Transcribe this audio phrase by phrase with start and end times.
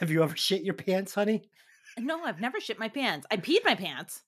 [0.00, 1.48] Have you ever shit your pants, honey?
[1.98, 3.26] No, I've never shit my pants.
[3.30, 4.20] I peed my pants.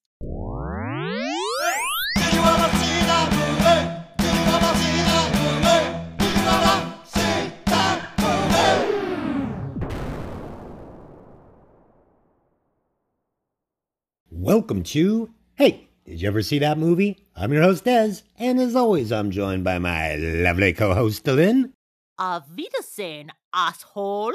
[14.31, 17.19] Welcome to Hey, did you ever see that movie?
[17.37, 21.75] I'm your host, Dez, and as always, I'm joined by my lovely co host, Lynn.
[22.19, 24.33] Auf Wiedersehen, asshole.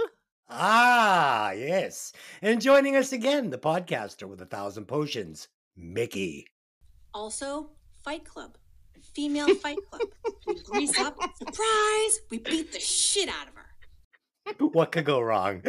[0.55, 2.13] Ah, yes.
[2.43, 6.45] And joining us again, the podcaster with a thousand potions, Mickey.
[7.11, 7.71] Also,
[8.03, 8.57] Fight Club.
[9.15, 10.09] Female Fight Club.
[10.45, 11.17] We grease up.
[11.37, 12.19] Surprise!
[12.29, 14.67] We beat the shit out of her.
[14.73, 15.63] What could go wrong?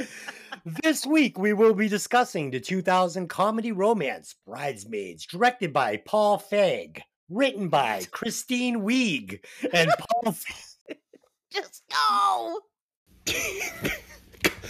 [0.83, 7.01] this week, we will be discussing the 2000 comedy romance Bridesmaids, directed by Paul Feig,
[7.31, 9.41] written by Christine Wiig,
[9.73, 10.35] and Paul.
[11.51, 12.61] Just go.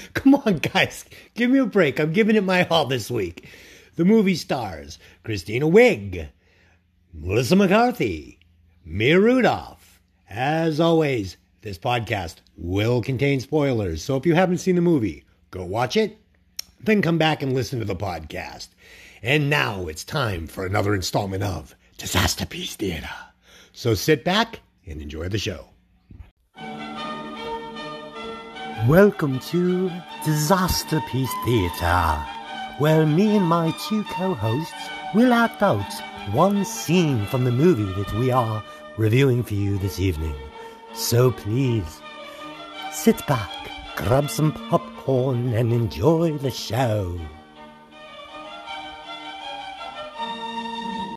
[0.14, 1.98] Come on, guys, give me a break.
[1.98, 3.48] I'm giving it my all this week.
[3.96, 6.28] The movie stars Christina Wig,
[7.12, 8.38] Melissa McCarthy,
[8.84, 10.00] Mia Rudolph.
[10.28, 15.64] As always, this podcast will contain spoilers, so if you haven't seen the movie, go
[15.64, 16.18] watch it,
[16.80, 18.68] then come back and listen to the podcast.
[19.22, 23.08] And now it's time for another installment of Disaster Piece Theater.
[23.72, 25.73] So sit back and enjoy the show.
[28.88, 29.90] Welcome to
[30.26, 32.22] Disaster Piece Theatre,
[32.76, 34.74] where me and my two co hosts
[35.14, 35.90] will act out
[36.32, 38.62] one scene from the movie that we are
[38.98, 40.34] reviewing for you this evening.
[40.92, 42.02] So please,
[42.92, 43.50] sit back,
[43.96, 47.18] grab some popcorn, and enjoy the show.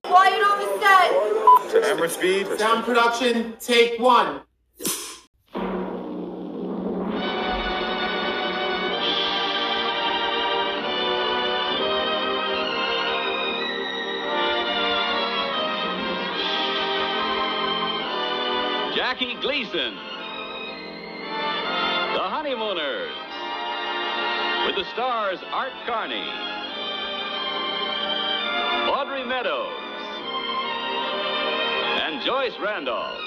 [0.06, 1.84] Quiet on the set.
[1.84, 2.48] Camera speed.
[2.58, 4.40] Sound production, take one.
[19.72, 19.96] Gleason.
[19.96, 20.00] The
[22.24, 23.12] Honeymooners.
[24.66, 26.28] With the stars Art Carney,
[28.90, 29.74] Audrey Meadows,
[32.02, 33.20] and Joyce Randolph.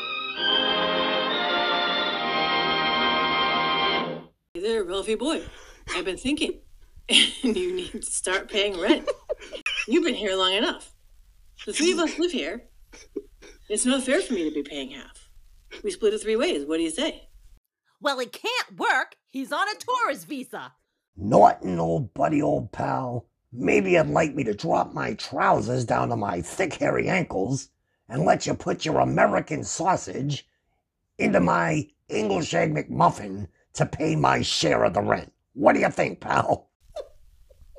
[4.54, 5.42] Hey there, Ralphie boy.
[5.94, 6.60] I've been thinking.
[7.42, 9.08] And you need to start paying rent.
[9.88, 10.92] You've been here long enough.
[11.66, 12.62] The three of us live here.
[13.68, 15.29] It's not fair for me to be paying half.
[15.82, 16.64] We split it three ways.
[16.66, 17.28] What do you say?
[18.00, 19.16] Well, it can't work.
[19.28, 20.72] He's on a tourist visa.
[21.16, 23.26] Norton, old buddy, old pal.
[23.52, 27.68] Maybe you'd like me to drop my trousers down to my thick, hairy ankles
[28.08, 30.46] and let you put your American sausage
[31.18, 35.32] into my English egg McMuffin to pay my share of the rent.
[35.54, 36.70] What do you think, pal?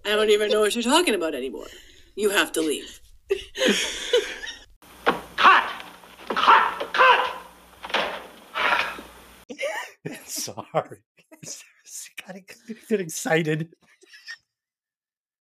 [0.06, 1.68] I don't even know what you're talking about anymore.
[2.16, 3.00] You have to leave.
[10.46, 11.04] Sorry.
[12.28, 12.36] Got
[12.90, 13.70] get excited.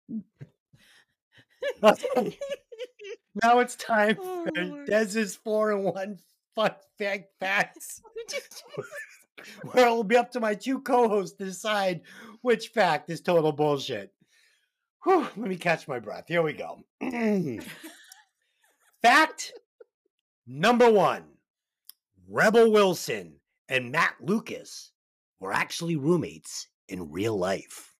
[1.81, 6.17] now it's time for Dez's four and one
[6.55, 8.01] fuck fact facts.
[9.71, 12.01] Where it'll be up to my two co-hosts to decide
[12.41, 14.11] which fact is total bullshit.
[15.03, 16.25] Whew, let me catch my breath.
[16.27, 16.83] Here we go.
[19.01, 19.53] fact
[20.47, 21.23] number one
[22.27, 23.35] Rebel Wilson
[23.69, 24.91] and Matt Lucas
[25.39, 27.93] were actually roommates in real life.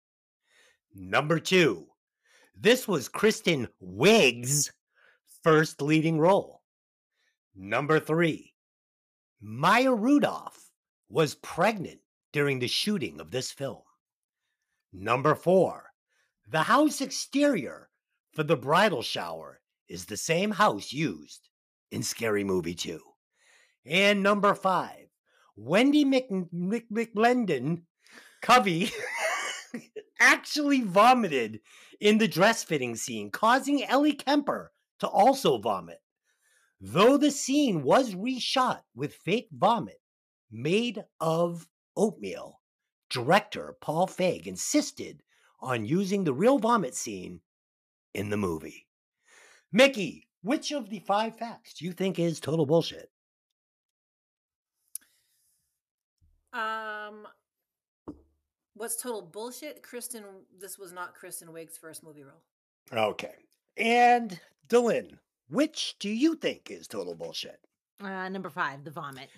[0.96, 1.88] Number two,
[2.56, 4.72] this was Kristen Wiig's
[5.44, 6.62] first leading role.
[7.56, 8.54] Number three,
[9.42, 10.72] Maya Rudolph
[11.10, 12.00] was pregnant
[12.34, 13.82] during the shooting of this film.
[14.92, 15.92] Number four,
[16.48, 17.90] the house exterior
[18.32, 21.50] for the bridal shower is the same house used
[21.92, 23.00] in Scary Movie 2.
[23.86, 25.07] And number five,
[25.60, 27.82] Wendy Mc, Mc, McLendon
[28.44, 28.92] Covey
[30.20, 31.62] actually vomited
[32.00, 36.00] in the dress fitting scene, causing Ellie Kemper to also vomit.
[36.80, 40.00] Though the scene was reshot with fake vomit
[40.52, 42.62] made of oatmeal,
[43.10, 45.24] director Paul Feig insisted
[45.60, 47.42] on using the real vomit scene
[48.14, 48.86] in the movie.
[49.72, 53.10] Mickey, which of the five facts do you think is total bullshit?
[56.58, 57.28] Um,
[58.74, 59.84] what's total bullshit?
[59.84, 60.24] Kristen,
[60.60, 62.42] this was not Kristen Wiig's first movie role.
[62.92, 63.36] Okay.
[63.78, 65.20] And Dylan,
[65.50, 67.60] which do you think is total bullshit?
[68.02, 69.30] Uh, number five, the vomit.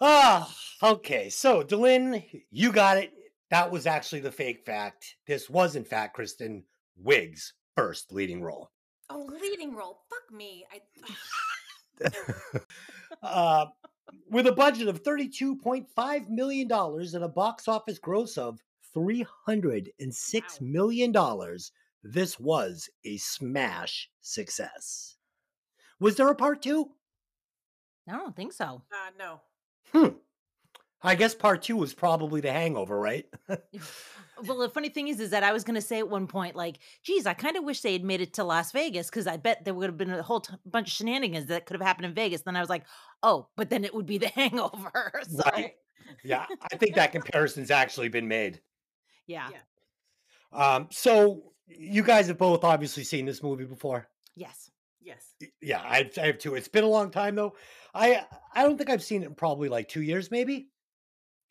[0.00, 0.50] Ah,
[0.82, 1.28] okay.
[1.28, 3.12] So, Dylan, you got it.
[3.50, 5.16] that was actually the fake fact.
[5.26, 6.64] This was, in fact, Kristen
[7.02, 8.70] Wiig's first leading role.
[9.10, 10.00] Oh, leading role.
[10.08, 10.64] Fuck me.
[10.72, 10.80] I.
[13.22, 13.66] uh,
[14.30, 18.60] with a budget of $32.5 million and a box office gross of
[18.92, 20.66] 306 wow.
[20.66, 21.72] million dollars,
[22.02, 25.16] this was a smash success.
[26.00, 26.90] Was there a part two?
[28.08, 28.82] I don't think so.
[28.92, 29.40] Uh, no.
[29.92, 30.16] Hmm.
[31.02, 33.26] I guess part two was probably the hangover, right?
[34.42, 36.56] well, the funny thing is, is that I was going to say at one point,
[36.56, 39.36] like, geez, I kind of wish they had made it to Las Vegas because I
[39.36, 42.06] bet there would have been a whole t- bunch of shenanigans that could have happened
[42.06, 42.42] in Vegas.
[42.42, 42.84] Then I was like,
[43.22, 45.22] oh, but then it would be the hangover.
[45.28, 45.42] so.
[45.50, 45.74] Right.
[46.22, 48.60] Yeah, I think that comparison's actually been made.
[49.26, 49.48] Yeah.
[49.50, 50.74] yeah.
[50.74, 54.08] Um, so you guys have both obviously seen this movie before.
[54.34, 54.70] Yes.
[55.00, 55.34] Yes.
[55.60, 56.54] Yeah, I, I have too.
[56.54, 57.54] It's been a long time though.
[57.94, 60.68] I I don't think I've seen it in probably like two years, maybe.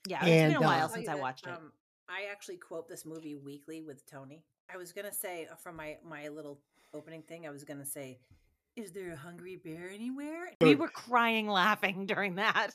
[0.07, 1.57] Yeah, it's and, been a while uh, since I watched that, it.
[1.57, 1.71] Um,
[2.13, 4.43] I actually quote this movie weekly with Tony.
[4.71, 6.59] I was gonna say uh, from my my little
[6.93, 8.19] opening thing, I was gonna say,
[8.75, 12.71] "Is there a hungry bear anywhere?" We were crying laughing during that.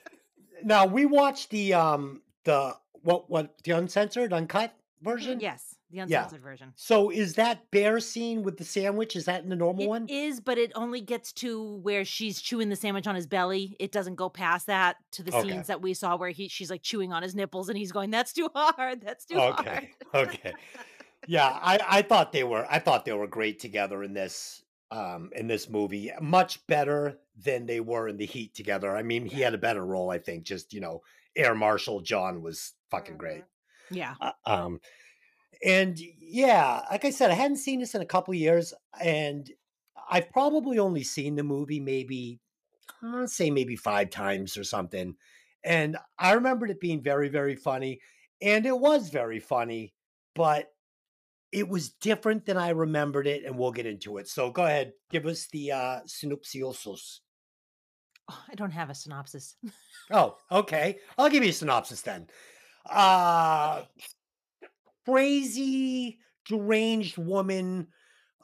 [0.64, 5.38] now we watched the um the what what the uncensored uncut version.
[5.38, 5.76] Yes.
[5.92, 6.48] The uncensored yeah.
[6.48, 6.72] version.
[6.74, 9.14] So is that bear scene with the sandwich?
[9.14, 10.04] Is that in the normal it one?
[10.04, 13.76] It is, but it only gets to where she's chewing the sandwich on his belly.
[13.78, 15.50] It doesn't go past that to the okay.
[15.50, 18.10] scenes that we saw where he she's like chewing on his nipples and he's going,
[18.10, 19.02] That's too hard.
[19.02, 19.70] That's too okay.
[20.14, 20.28] hard.
[20.28, 20.38] okay.
[20.52, 20.54] Okay.
[21.28, 25.30] yeah, I, I thought they were I thought they were great together in this um
[25.36, 26.10] in this movie.
[26.20, 28.96] Much better than they were in the heat together.
[28.96, 30.44] I mean, he had a better role, I think.
[30.44, 31.02] Just, you know,
[31.36, 33.42] Air Marshal John was fucking great.
[33.42, 33.94] Mm-hmm.
[33.94, 34.14] Yeah.
[34.20, 34.80] Uh, um
[35.64, 39.48] and yeah, like I said, I hadn't seen this in a couple years, and
[40.10, 42.40] I've probably only seen the movie maybe,
[43.02, 45.14] I'll say maybe five times or something.
[45.64, 48.00] And I remembered it being very, very funny,
[48.40, 49.94] and it was very funny,
[50.34, 50.68] but
[51.52, 54.26] it was different than I remembered it, and we'll get into it.
[54.26, 57.20] So go ahead, give us the uh, synopsis.
[58.30, 59.56] Oh, I don't have a synopsis.
[60.10, 60.98] oh, okay.
[61.18, 62.26] I'll give you a synopsis then.
[62.90, 63.82] Uh
[65.04, 67.88] crazy, deranged woman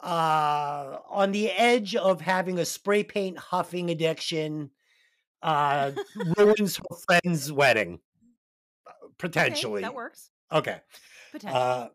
[0.02, 4.70] uh, on the edge of having a spray paint huffing addiction
[5.42, 5.92] uh,
[6.36, 8.00] ruins her friend's wedding.
[9.18, 9.82] Potentially.
[9.82, 10.30] Okay, that works.
[10.52, 10.80] Okay.
[11.32, 11.60] Potentially.
[11.60, 11.88] Uh,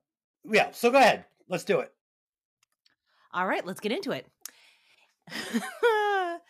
[0.45, 1.25] yeah, so go ahead.
[1.47, 1.91] Let's do it.
[3.31, 4.27] All right, let's get into it.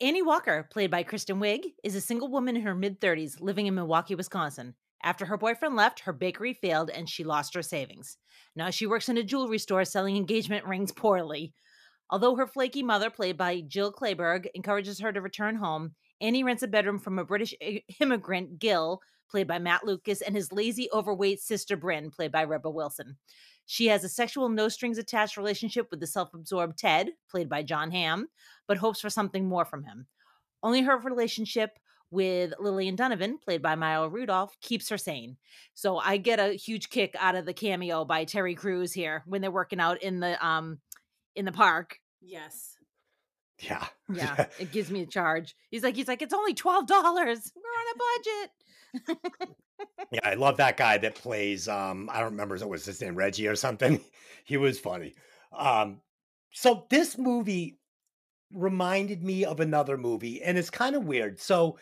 [0.00, 3.66] Annie Walker, played by Kristen Wiig, is a single woman in her mid 30s living
[3.66, 4.74] in Milwaukee, Wisconsin.
[5.02, 8.18] After her boyfriend left, her bakery failed and she lost her savings.
[8.54, 11.54] Now she works in a jewelry store selling engagement rings poorly.
[12.10, 16.62] Although her flaky mother, played by Jill Clayburgh, encourages her to return home, Annie rents
[16.62, 17.54] a bedroom from a British
[18.00, 19.00] immigrant, Gil,
[19.30, 23.16] played by Matt Lucas, and his lazy, overweight sister, Bryn, played by Rebel Wilson.
[23.64, 27.62] She has a sexual, no strings attached relationship with the self absorbed Ted, played by
[27.62, 28.26] Jon Hamm,
[28.66, 30.08] but hopes for something more from him.
[30.62, 31.78] Only her relationship
[32.10, 35.36] with Lillian Donovan, played by Maya Rudolph, keeps her sane.
[35.74, 39.40] So I get a huge kick out of the cameo by Terry Crews here when
[39.40, 40.78] they're working out in the um
[41.36, 41.98] in the park.
[42.20, 42.76] Yes.
[43.60, 43.86] Yeah.
[44.12, 44.46] Yeah.
[44.58, 45.54] it gives me a charge.
[45.70, 47.52] He's like, he's like, it's only twelve dollars.
[47.54, 49.56] We're on a budget.
[50.10, 53.14] yeah, I love that guy that plays um, I don't remember what was his name,
[53.14, 54.00] Reggie or something.
[54.44, 55.14] he was funny.
[55.56, 56.00] Um,
[56.50, 57.78] so this movie
[58.52, 61.40] reminded me of another movie, and it's kind of weird.
[61.40, 61.78] So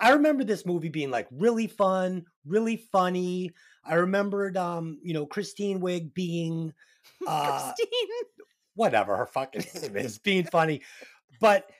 [0.00, 3.52] I remember this movie being like really fun, really funny.
[3.84, 6.72] I remembered, um, you know, Kristen Wiig being,
[7.26, 8.08] uh, Christine,
[8.74, 10.82] whatever her fucking name is, being funny.
[11.40, 11.70] But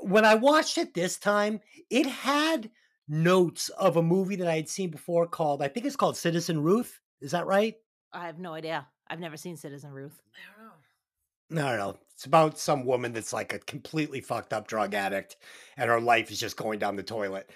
[0.00, 2.70] when I watched it this time, it had
[3.08, 6.62] notes of a movie that I had seen before called, I think it's called Citizen
[6.62, 7.00] Ruth.
[7.20, 7.74] Is that right?
[8.12, 8.86] I have no idea.
[9.08, 10.20] I've never seen Citizen Ruth.
[10.34, 11.62] I don't know.
[11.62, 11.98] No, no, no.
[12.14, 15.36] It's about some woman that's like a completely fucked up drug addict
[15.76, 17.50] and her life is just going down the toilet.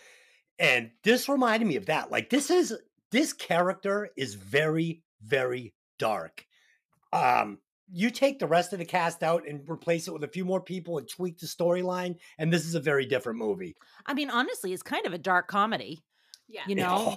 [0.59, 2.11] And this reminded me of that.
[2.11, 2.75] Like this is
[3.11, 6.45] this character is very very dark.
[7.12, 7.59] Um
[7.91, 10.61] you take the rest of the cast out and replace it with a few more
[10.61, 13.77] people and tweak the storyline and this is a very different movie.
[14.07, 16.03] I mean honestly, it's kind of a dark comedy.
[16.49, 16.62] Yeah.
[16.67, 16.97] You know.
[16.99, 17.17] Oh,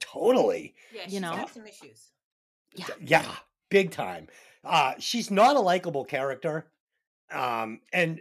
[0.00, 0.74] totally.
[0.92, 1.46] Yeah, you know.
[1.52, 2.10] some issues.
[2.74, 2.86] Yeah.
[3.00, 3.32] Yeah,
[3.70, 4.28] big time.
[4.66, 6.70] Uh, she's not a likable character.
[7.30, 8.20] Um, and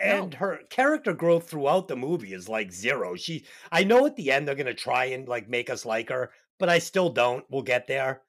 [0.00, 0.38] and no.
[0.38, 3.14] her character growth throughout the movie is like zero.
[3.14, 6.30] She I know at the end they're gonna try and like make us like her,
[6.58, 7.44] but I still don't.
[7.50, 8.22] We'll get there.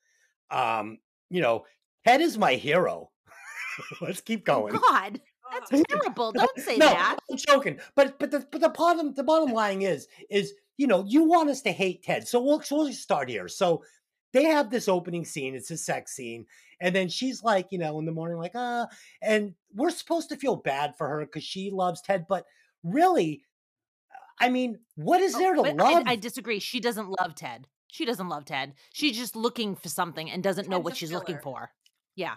[0.51, 1.65] Um, you know,
[2.05, 3.12] Ted is my hero.
[4.01, 4.75] Let's keep oh, going.
[4.75, 6.32] God, that's terrible.
[6.32, 7.17] Don't say no, that.
[7.29, 7.79] I'm joking.
[7.96, 11.50] But but the but the bottom the bottom line is is you know, you want
[11.50, 12.27] us to hate Ted.
[12.27, 13.48] So we'll, so we'll start here.
[13.48, 13.84] So
[14.33, 16.45] they have this opening scene, it's a sex scene.
[16.81, 18.87] And then she's like, you know, in the morning, like, ah,
[19.21, 22.25] and we're supposed to feel bad for her because she loves Ted.
[22.27, 22.45] But
[22.83, 23.45] really,
[24.39, 26.03] I mean, what is Oh, there to love?
[26.05, 26.59] I, I disagree.
[26.59, 27.67] She doesn't love Ted.
[27.87, 28.73] She doesn't love Ted.
[28.91, 31.69] She's just looking for something and doesn't know what she's looking for.
[32.15, 32.35] Yeah.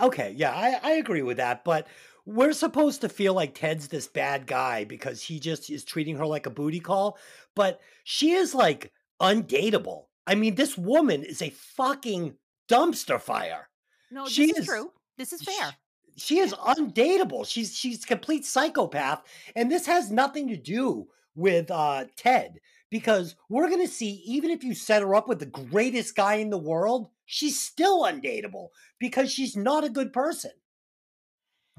[0.00, 1.64] Okay, yeah, I, I agree with that.
[1.64, 1.88] But
[2.26, 6.26] we're supposed to feel like Ted's this bad guy because he just is treating her
[6.26, 7.18] like a booty call.
[7.56, 10.07] But she is like undateable.
[10.28, 12.34] I mean, this woman is a fucking
[12.70, 13.68] dumpster fire.
[14.10, 14.92] No, this is is- true.
[15.16, 15.74] This is fair.
[16.16, 17.46] She is undateable.
[17.46, 19.22] She's she's a complete psychopath.
[19.56, 22.58] And this has nothing to do with uh Ted
[22.90, 26.50] because we're gonna see, even if you set her up with the greatest guy in
[26.50, 28.68] the world, she's still undateable
[28.98, 30.50] because she's not a good person.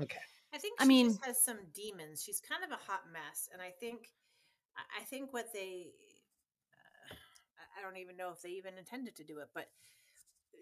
[0.02, 0.20] Okay.
[0.54, 2.24] I think I mean- just has some demons.
[2.24, 4.08] She's kind of a hot mess, and I think,
[4.76, 5.92] I- I think what they,
[7.80, 9.70] I- I don't even know if they even intended to do it, but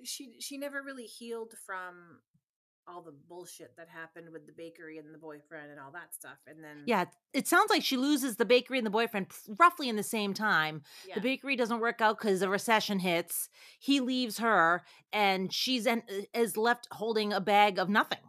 [0.03, 2.21] she she never really healed from
[2.89, 6.37] all the bullshit that happened with the bakery and the boyfriend and all that stuff,
[6.47, 9.27] and then Yeah, it sounds like she loses the bakery and the boyfriend
[9.59, 10.83] roughly in the same time.
[11.05, 11.15] yeah.
[11.15, 13.49] The bakery doesn't work out because a recession hits.
[13.79, 18.19] He leaves her, and she's en- uh, is left holding a bag of nothing.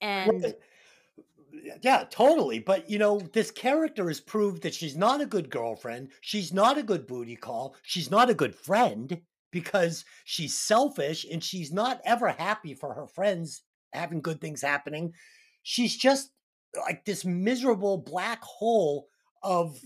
[0.00, 0.58] And Right.
[1.82, 2.58] Yeah, totally.
[2.58, 6.10] But you know, this character has proved that she's not a good girlfriend.
[6.20, 7.74] She's not a good booty call.
[7.82, 13.06] She's not a good friend because she's selfish and she's not ever happy for her
[13.06, 13.62] friends
[13.92, 15.12] having good things happening.
[15.62, 16.30] She's just
[16.76, 19.08] like this miserable black hole
[19.42, 19.78] of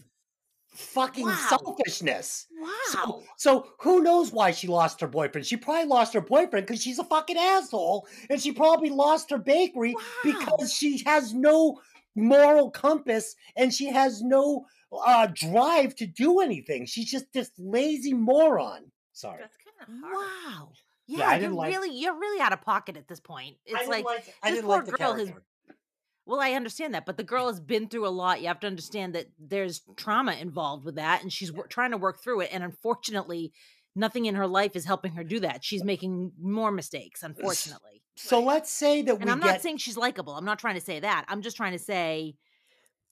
[0.73, 1.47] fucking Wow.
[1.49, 2.47] selfishness.
[2.59, 5.47] wow, So, so who knows why she lost her boyfriend?
[5.47, 9.39] She probably lost her boyfriend because she's a fucking asshole, and she probably lost her
[9.39, 10.03] bakery Wow.
[10.25, 11.81] because she has no
[12.15, 14.67] moral compass and she has no
[15.07, 16.85] uh, drive to do anything.
[16.87, 18.91] She's just this lazy moron.
[19.13, 20.15] Sorry, that's kind of hard.
[20.59, 20.73] wow.
[21.07, 23.57] Yeah, Yeah, I you're didn't like- really you're really out of pocket at this point.
[23.67, 25.43] I It's didn't like, like, I this didn't poor like the girl has character.
[26.25, 28.41] Well, I understand that, but the girl has been through a lot.
[28.41, 31.97] You have to understand that there's trauma involved with that, and she's wor- trying to
[31.97, 32.51] work through it.
[32.53, 33.53] And unfortunately,
[33.97, 35.65] nothing in her life is helping her do that.
[35.65, 38.03] She's making more mistakes, unfortunately.
[38.17, 39.47] So let's say that And we I'm get.
[39.47, 40.35] not saying she's likable.
[40.35, 41.25] I'm not trying to say that.
[41.29, 42.35] I'm just trying to say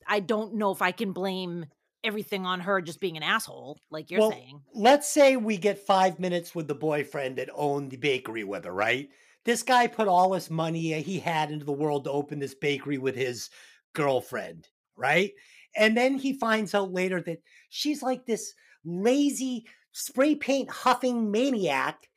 [0.06, 1.66] I don't know if I can blame
[2.02, 4.62] everything on her just being an asshole, like you're Well, saying.
[4.74, 8.72] let's say we get five minutes with the boyfriend that owned the bakery with her,
[8.72, 9.10] right?
[9.44, 12.98] This guy put all his money he had into the world to open this bakery
[12.98, 13.50] with his
[13.94, 15.32] girlfriend, right?
[15.76, 18.52] And then he finds out later that she's like this
[18.84, 22.08] lazy spray paint huffing maniac.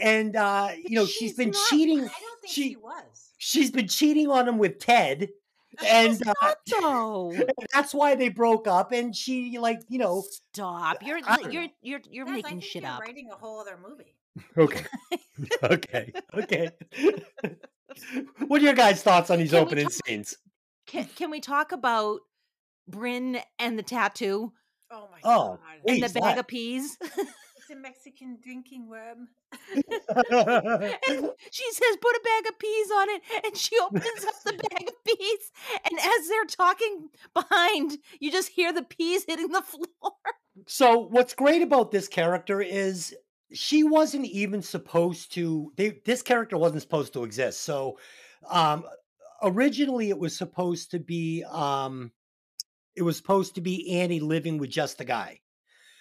[0.00, 1.98] And uh, you know, she's She's been not- cheating.
[2.00, 3.24] I don't think She- she was.
[3.40, 5.28] She's been cheating on him with Ted.
[5.86, 7.34] And uh, Not
[7.72, 8.90] that's why they broke up.
[8.90, 11.04] And she, like, you know, Stop.
[11.04, 13.00] You're I don't you're you're you're Guys, making shit you're up.
[13.02, 14.16] Writing a whole other movie.
[14.58, 14.84] Okay.
[15.62, 16.12] okay.
[16.34, 16.70] Okay.
[18.46, 20.36] what are your guys' thoughts on these Can opening talk- scenes?
[20.86, 22.20] Can, can we talk about
[22.88, 24.52] Bryn and the tattoo
[24.90, 25.58] Oh my Oh, god!
[25.84, 26.02] wait.
[26.02, 26.38] and the bag what?
[26.38, 26.96] of peas?
[27.02, 29.28] It's a Mexican drinking worm.
[29.72, 34.52] and she says, "Put a bag of peas on it," and she opens up the
[34.52, 35.52] bag of peas,
[35.84, 40.14] and as they're talking behind, you just hear the peas hitting the floor.
[40.66, 43.14] so, what's great about this character is
[43.52, 45.72] she wasn't even supposed to.
[45.76, 47.62] They, this character wasn't supposed to exist.
[47.62, 47.98] So,
[48.48, 48.84] um,
[49.42, 51.44] originally, it was supposed to be.
[51.44, 52.12] Um,
[52.96, 55.40] it was supposed to be Annie living with just the guy.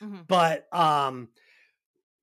[0.02, 0.28] Mhm.
[0.28, 1.30] but um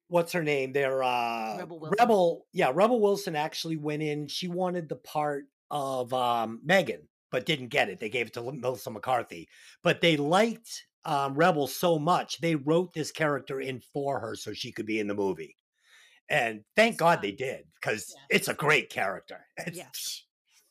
[0.09, 1.97] what's her name they're uh Rebel Wilson.
[1.99, 7.47] rebel yeah rebel wilson actually went in she wanted the part of um megan but
[7.47, 9.49] didn't get it they gave it to melissa mccarthy
[9.83, 14.53] but they liked um rebel so much they wrote this character in for her so
[14.53, 15.57] she could be in the movie.
[16.29, 18.37] And thank god they did because Yeah.
[18.37, 19.47] it's a great character.
[19.67, 20.25] It's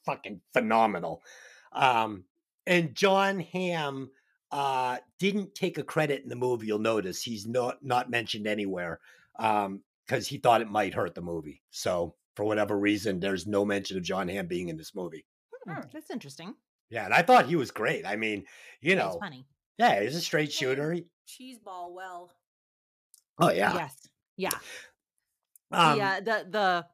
[0.05, 1.21] fucking phenomenal.
[1.71, 2.25] Um
[2.65, 4.11] and jon hamm
[4.51, 7.21] uh didn't take a credit in the movie you'll notice.
[7.23, 8.99] He's not not mentioned anywhere
[9.39, 11.61] um because he thought it might hurt the movie.
[11.71, 15.25] So for whatever reason there's no mention of jon hamm being in this movie.
[15.67, 16.55] Hmm, That's interesting.
[16.89, 18.05] yeah and i thought he was great.
[18.05, 18.45] I mean
[18.81, 19.45] you know funny.
[19.77, 22.32] Yeah he's a straight shooter He- Cheeseball well.
[23.39, 24.08] oh yeah Yes.
[24.38, 24.50] Yeah.
[25.72, 26.86] um, the, uh, the the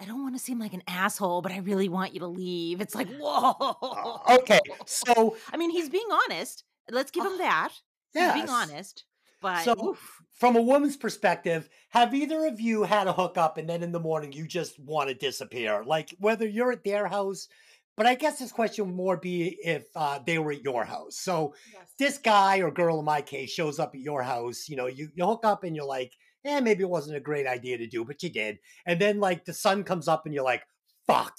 [0.00, 2.82] I don't want to seem like an asshole, but I really want you to leave.
[2.82, 3.54] It's like, whoa.
[3.58, 6.64] uh, okay so I mean, he's being honest.
[6.90, 7.70] Let's give him that.
[8.14, 8.34] Yeah.
[8.34, 9.04] being honest.
[9.42, 10.22] But So, oof.
[10.32, 14.00] from a woman's perspective, have either of you had a hookup and then in the
[14.00, 15.82] morning you just want to disappear?
[15.84, 17.48] Like whether you're at their house,
[17.96, 21.16] but I guess this question would more be if uh, they were at your house.
[21.18, 21.88] So Yes.
[21.98, 24.68] this guy or girl in my case shows up at your house.
[24.68, 26.12] You know, you, you hook up and you're like,
[26.44, 28.58] eh, maybe it wasn't a great idea to do, but you did.
[28.86, 30.62] And then like the sun comes up and you're like,
[31.06, 31.38] fuck,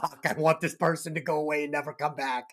[0.00, 2.50] fuck, I want this person to go away and never come back.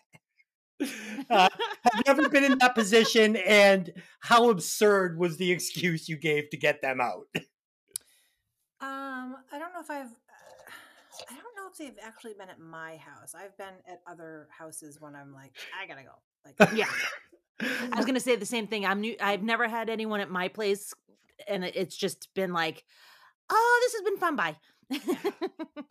[1.30, 1.48] Uh,
[1.82, 3.34] have you ever been in that position?
[3.36, 3.90] And
[4.20, 7.26] how absurd was the excuse you gave to get them out?
[8.80, 10.06] Um, I don't know if I've.
[10.06, 13.34] Uh, I don't know if they've actually been at my house.
[13.34, 16.10] I've been at other houses when I'm like, I gotta go.
[16.44, 16.86] Like, Yeah.
[17.60, 18.86] I was gonna say the same thing.
[18.86, 19.16] I'm new.
[19.20, 20.94] I've never had anyone at my place,
[21.48, 22.84] and it's just been like,
[23.50, 24.36] oh, this has been fun.
[24.36, 24.56] Bye.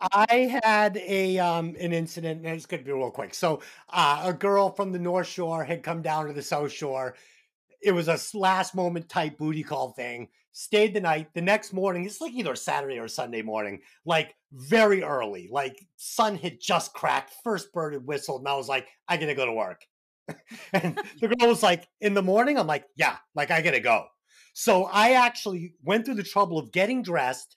[0.12, 3.34] I had a um an incident, and it's going to be real quick.
[3.34, 3.60] So,
[3.92, 7.14] uh, a girl from the North Shore had come down to the South Shore.
[7.82, 10.28] It was a last moment type booty call thing.
[10.58, 11.28] Stayed the night.
[11.34, 16.38] The next morning, it's like either Saturday or Sunday morning, like very early, like sun
[16.38, 19.52] had just cracked, first bird had whistled, and I was like, I gotta go to
[19.52, 19.82] work.
[20.72, 24.06] and the girl was like, in the morning, I'm like, yeah, like I gotta go.
[24.54, 27.54] So I actually went through the trouble of getting dressed.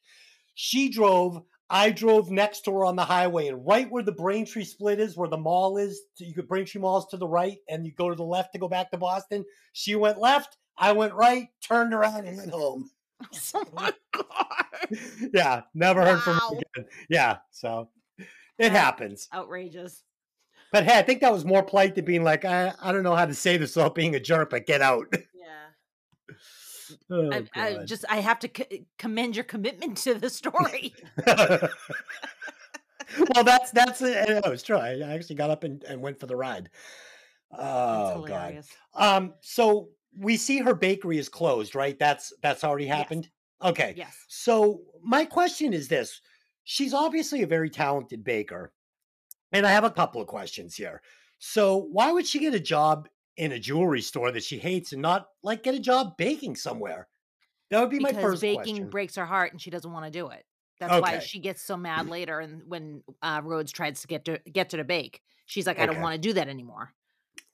[0.56, 1.42] She drove.
[1.70, 5.16] I drove next to her on the highway, and right where the Braintree split is,
[5.16, 8.16] where the mall is, you could Braintree Mall's to the right, and you go to
[8.16, 9.46] the left to go back to Boston.
[9.72, 10.58] She went left.
[10.80, 12.90] I went right, turned around, and went home.
[13.54, 14.66] oh my god!
[15.34, 16.50] yeah, never heard from Wow.
[16.52, 16.90] her again.
[17.10, 17.90] Yeah, so
[18.58, 19.28] it happens.
[19.34, 20.04] Outrageous.
[20.72, 23.16] But hey, I think that was more polite than being like, I, I don't know
[23.16, 25.08] how to say this without being a jerk, but get out.
[25.34, 26.36] yeah.
[27.12, 30.96] Oh, I, I just I have to c- commend your commitment to the story.
[31.28, 31.70] well,
[33.44, 34.28] that's that's it.
[34.30, 34.78] It was true.
[34.78, 36.70] I I actually got up and, and went for the ride.
[37.52, 38.64] That's Oh god.
[38.96, 39.34] Um.
[39.42, 41.98] So we see her bakery is closed, right?
[41.98, 42.98] That's that's already Yes.
[42.98, 43.30] happened.
[43.64, 43.94] Okay.
[43.98, 44.26] Yes.
[44.28, 46.22] So my question is this:
[46.64, 48.74] She's obviously a very talented baker,
[49.52, 51.02] and I have a couple of questions here.
[51.40, 55.02] So why would she get a job in a jewelry store that she hates and
[55.02, 57.08] not like get a job baking somewhere?
[57.70, 58.90] That would be my because first baking question.
[58.90, 60.46] breaks her heart and she doesn't want to do it.
[60.80, 64.40] That's why she gets so mad later and when uh, Rhodes tries to get to
[64.52, 65.22] get her to bake.
[65.46, 66.94] She's like, I don't want to do that anymore.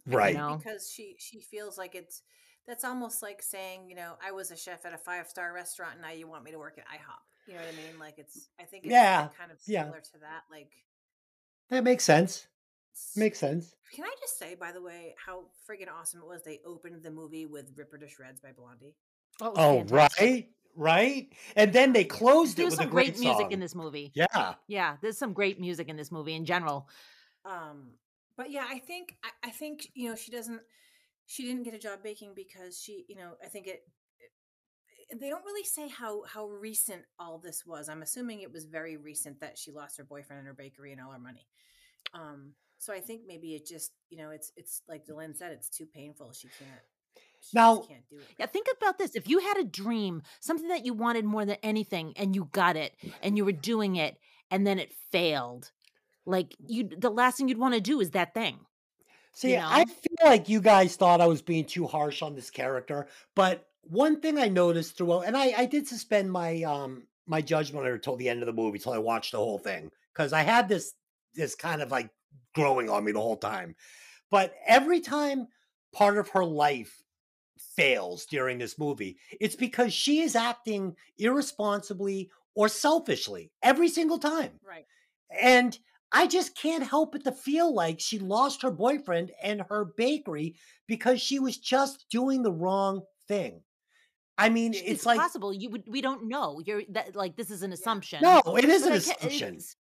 [0.05, 0.35] right.
[0.35, 0.59] know?
[0.63, 2.21] Because she she feels like it's
[2.67, 5.93] that's almost like saying, you know, I was a chef at a five star restaurant,
[5.93, 7.21] and now you want me to work at IHOP.
[7.47, 7.99] You know what I mean?
[7.99, 8.49] Like it's.
[8.59, 9.83] I think it's Yeah, kind of yeah.
[9.83, 10.43] similar to that.
[10.49, 10.71] Like,
[11.69, 12.47] That makes sense.
[13.15, 13.75] Makes sense.
[13.93, 16.43] Can I just say, by the way, how freaking awesome it was?
[16.43, 18.95] They opened the movie with "Rip Her to Shreds" by Blondie.
[19.41, 21.27] Oh, Oh, right, right.
[21.57, 24.11] And then they closed it There's with some a great, great, music in this movie.
[24.15, 24.55] Yeah.
[24.67, 26.87] Yeah, there's some great music in this movie in general.
[27.43, 27.91] Um,
[28.37, 30.61] but yeah, I think I, I think you know she doesn't
[31.25, 33.83] she didn't get a job baking because she you know I think it,
[35.09, 37.89] it they don't really say how how recent all this was.
[37.89, 41.01] I'm assuming it was very recent that she lost her boyfriend and her bakery and
[41.01, 41.47] all her money.
[42.13, 45.69] Um, so I think maybe it just you know it's it's like Dylan said it's
[45.69, 46.33] too painful.
[46.33, 46.81] She can't.
[47.41, 48.25] She Now- can't do it.
[48.39, 49.15] Yeah, think about this.
[49.15, 52.75] If you had a dream, something that you wanted more than anything, and you got
[52.75, 54.17] it, and you were doing it,
[54.49, 55.71] and then it failed,
[56.25, 58.59] like you, the last thing you'd want to do is that thing.
[59.35, 62.49] See, you I feel like you guys thought I was being too harsh on this
[62.49, 67.41] character, but one thing I noticed throughout, and I, I did suspend my um my
[67.41, 70.41] judgment her the end of the movie, till I watched the whole thing, because I
[70.41, 70.93] had this
[71.33, 72.09] this kind of like
[72.53, 73.75] growing on me the whole time.
[74.31, 75.47] But every time
[75.93, 77.03] part of her life
[77.75, 84.51] fails during this movie, it's because she is acting irresponsibly or selfishly every single time.
[84.65, 84.85] Right.
[85.41, 85.77] And
[86.11, 90.55] I just can't help but to feel like she lost her boyfriend and her bakery
[90.87, 93.61] because she was just doing the wrong thing.
[94.37, 95.53] I mean, It's, it's, like possible.
[95.53, 95.83] You would.
[95.87, 96.61] We don't know.
[96.65, 97.15] You're that.
[97.15, 98.21] Like this is an assumption.
[98.21, 99.47] no, it is but an I assumption.
[99.47, 99.75] it's-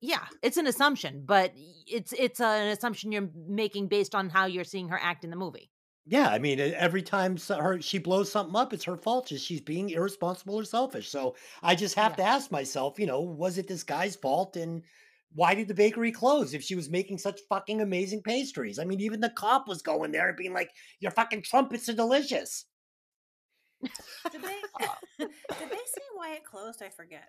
[0.00, 1.52] yeah, it's an assumption, but
[1.86, 5.36] it's it's an assumption you're making based on how you're seeing her act in the
[5.36, 5.70] movie.
[6.10, 9.26] Yeah, I mean, every time so- her she blows something up, it's her fault.
[9.28, 11.10] Just she's being irresponsible or selfish.
[11.10, 12.16] So I just have Yeah.
[12.16, 14.82] to ask myself, you know, was it this guy's fault and
[15.34, 18.78] why did the bakery close if she was making such fucking amazing pastries?
[18.78, 21.94] I mean, even the cop was going there and being like, "Your fucking trumpets are
[21.94, 22.64] delicious."
[23.82, 24.60] Did they
[25.18, 25.30] did
[25.70, 26.82] they say why it closed?
[26.82, 27.28] I forget.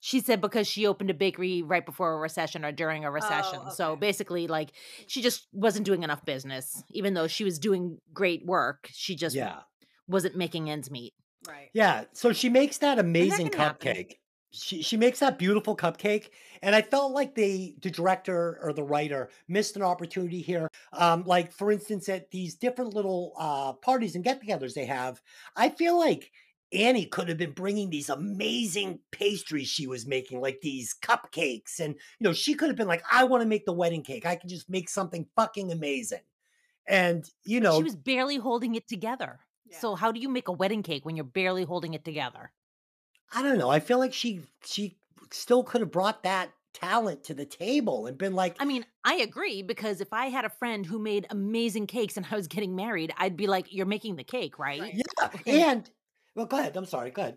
[0.00, 3.70] She said because she opened a bakery right before a recession or during a recession.
[3.70, 4.00] So okay.
[4.00, 4.72] basically, like
[5.06, 8.88] she just wasn't doing enough business, even though she was doing great work.
[8.92, 9.62] She just Yeah,
[10.06, 11.14] wasn't making ends meet.
[11.46, 11.70] Right.
[11.72, 12.04] yeah.
[12.12, 13.88] So she makes that amazing can happen.
[13.88, 14.12] cupcake.
[14.50, 16.30] She she makes that beautiful cupcake,
[16.62, 20.68] and I felt like they, the director or the writer, missed an opportunity here.
[20.92, 25.20] Um, like for instance, at these different little uh parties and get-togethers they have,
[25.54, 26.32] I feel like
[26.72, 31.80] Annie could have been bringing these amazing pastries she was making, like these cupcakes.
[31.80, 34.26] And, you know, she could have been like, I want to make the wedding cake.
[34.26, 36.22] I can just make something fucking amazing.
[36.86, 39.40] And, you know, she was barely holding it together.
[39.66, 39.78] Yeah.
[39.78, 42.52] So how do you make a wedding cake when you're barely holding it together?
[43.32, 43.70] I don't know.
[43.70, 44.98] I feel like she she
[45.30, 49.16] still could have brought that talent to the table and been like, I mean, I
[49.16, 52.74] agree because if I had a friend who made amazing cakes and I was getting
[52.74, 54.94] married, I'd be like, "You're making the cake, right?" Right.
[54.94, 55.28] yeah.
[55.34, 55.62] Okay.
[55.70, 55.90] And
[56.38, 56.76] well, go ahead.
[56.76, 57.10] I'm sorry.
[57.10, 57.36] Go ahead.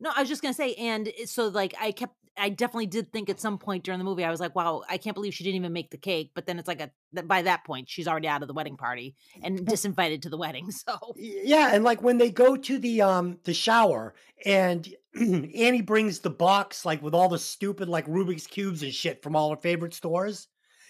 [0.00, 3.30] No, I was just gonna say, and so like I kept, I definitely did think
[3.30, 5.58] at some point during the movie, I was like, "Wow, I can't believe she didn't
[5.58, 8.26] even make the cake." But then it's like a that by that point, she's already
[8.26, 10.68] out of the wedding party and disinvited to the wedding.
[10.72, 16.18] So Yeah, and like when they go to the um the shower and Annie brings
[16.18, 19.56] the box like with all the stupid like Rubik's cubes and shit from all her
[19.56, 20.48] favorite stores.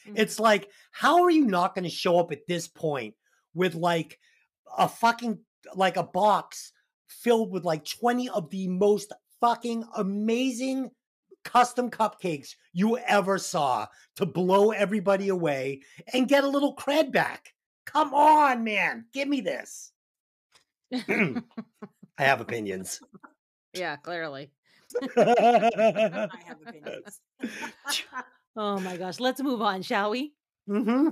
[0.09, 0.15] Mhm.
[0.17, 3.15] It's like how are you not going to show up at this point
[3.53, 4.19] with like
[4.79, 5.39] a fucking
[5.75, 6.73] like a box
[7.13, 10.91] filled with like 20 of the most fucking amazing
[11.45, 17.53] custom cupcakes you ever saw to blow everybody away and get a little cred back.
[17.85, 19.07] Come on, man.
[19.13, 19.93] Give me this.
[20.93, 21.43] I
[22.19, 23.01] have opinions.
[23.73, 24.51] yeah, clearly.
[25.17, 27.21] I have opinions.
[28.55, 30.35] Oh my gosh, let's move on, shall we?
[30.67, 31.09] hmm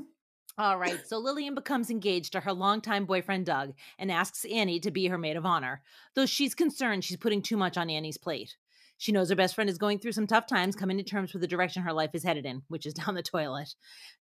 [0.58, 4.90] All right, so Lillian becomes engaged to her longtime boyfriend Doug and asks Annie to
[4.90, 5.82] be her maid of honor,
[6.14, 8.56] though she's concerned she's putting too much on Annie's plate.
[8.98, 11.40] She knows her best friend is going through some tough times, coming to terms with
[11.40, 13.74] the direction her life is headed in, which is down the toilet.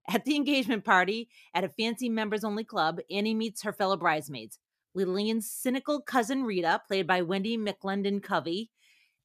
[0.06, 4.58] At the engagement party at a fancy members only club, Annie meets her fellow bridesmaids.
[4.94, 8.70] Lillian's cynical cousin Rita, played by Wendy McLendon Covey,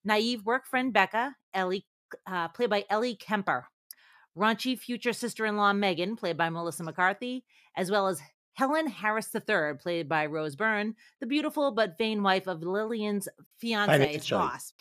[0.06, 1.86] naive work friend Becca, Ellie,
[2.26, 3.68] uh, played by Ellie Kemper,
[4.38, 7.44] raunchy future sister in law Megan, played by Melissa McCarthy,
[7.76, 8.22] as well as
[8.54, 13.28] Helen Harris III, played by Rose Byrne, the beautiful but vain wife of Lillian's
[13.60, 14.74] fiance's boss.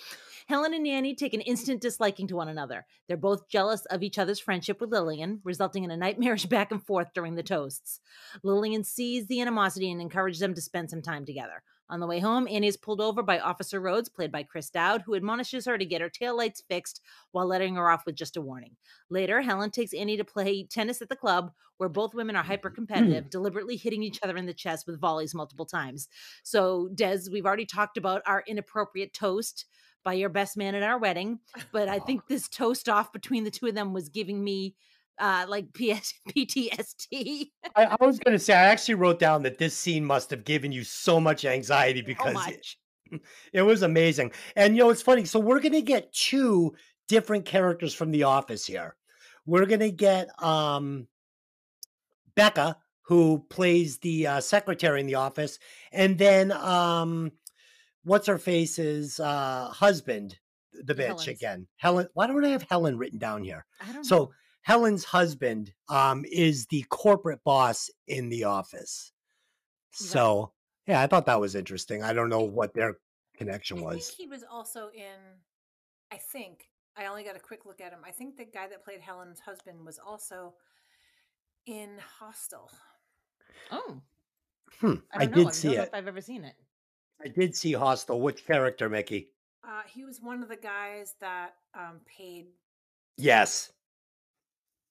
[0.49, 2.85] Helen and Annie take an instant disliking to one another.
[3.07, 6.85] They're both jealous of each other's friendship with Lillian, resulting in a nightmarish back and
[6.85, 8.01] forth during the toasts.
[8.43, 11.63] Lillian sees the animosity and encourages them to spend some time together.
[11.91, 15.03] On the way home, Annie is pulled over by Officer Rhodes, played by Chris O'Dowd,
[15.03, 17.01] who admonishes her to get her taillights fixed
[17.33, 18.77] while letting her off with just a warning.
[19.11, 22.51] Later, Helen takes Annie to play tennis at the club, where both women are mm-hmm.
[22.53, 26.07] hyper competitive, deliberately hitting each other in the chest with volleys multiple times.
[26.45, 29.67] So, Dez, we've already talked about our inappropriate toast
[30.05, 31.41] by your best man at our wedding,
[31.73, 34.77] but I think this toast off between the two of them was giving me
[35.19, 37.47] uh like PS- PTSD.
[37.77, 40.45] I, I was going to say, I actually wrote down that this scene must have
[40.45, 42.79] given you so much anxiety because it, much.
[43.53, 44.33] it was amazing.
[44.57, 45.25] And, you know, it's funny.
[45.25, 46.75] So, we're going to get two
[47.09, 48.97] different characters from The Office here.
[49.47, 51.09] We're going to get um,
[52.35, 55.59] Becca, who plays the uh, secretary in The Office,
[55.93, 57.33] and then um,
[58.05, 60.39] what's her face's uh, husband,
[60.73, 61.29] the bitch Helen's.
[61.29, 61.67] again.
[61.77, 62.07] Helen.
[62.15, 63.67] Why don't I have Helen written down here?
[63.81, 64.31] I don't know.
[64.67, 69.13] So Helen's husband um, is the corporate boss in the office.
[70.01, 70.09] Right.
[70.09, 70.53] So
[70.87, 72.03] yeah, I thought that was interesting.
[72.03, 72.97] I don't know what their
[73.37, 74.09] connection I was.
[74.09, 75.19] think he was also in.
[76.13, 76.65] I think
[76.97, 78.01] I only got a quick look at him.
[78.07, 80.55] I think the guy that played Helen's husband was also
[81.67, 82.71] in Hostel.
[83.71, 84.01] Oh,
[84.81, 85.45] Hmm, I, I, don't know.
[85.45, 85.89] did see don't know it.
[85.89, 86.55] if I've ever seen it.
[87.25, 88.21] I did see Hostel.
[88.21, 89.29] Which character, Mickey?
[89.65, 92.47] Uh, he was one of the guys that um, paid.
[93.19, 93.73] Yes.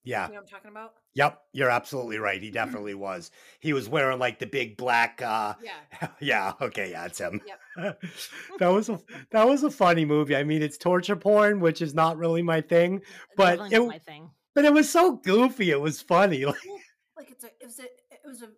[0.09, 0.27] Yeah.
[0.27, 0.93] You know I'm talking about?
[1.13, 1.39] Yep.
[1.53, 2.41] You're absolutely right.
[2.41, 3.31] He definitely was.
[3.59, 5.21] He was wearing like the big black.
[5.21, 6.07] uh Yeah.
[6.19, 6.53] Yeah.
[6.61, 6.91] Okay.
[6.91, 7.41] Yeah, it's him.
[7.77, 8.01] Yep.
[8.59, 8.99] that was a
[9.31, 10.35] that was a funny movie.
[10.35, 13.01] I mean, it's torture porn, which is not really my thing,
[13.37, 14.29] but Definitely it not my thing.
[14.55, 15.71] but it was so goofy.
[15.71, 16.43] It was funny.
[16.45, 16.79] Like, Well,
[17.17, 18.49] like it's a it was a it was a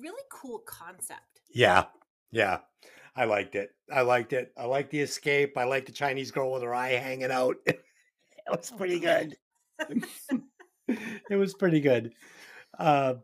[0.00, 1.40] really cool concept.
[1.52, 1.84] yeah.
[2.30, 2.58] Yeah.
[3.16, 3.70] I liked it.
[3.90, 4.52] I liked it.
[4.56, 5.56] I liked the escape.
[5.56, 7.56] I liked the Chinese girl with her eye hanging out.
[7.66, 7.80] it
[8.48, 9.34] was pretty good.
[10.88, 12.14] It was pretty good.
[12.78, 13.14] Uh,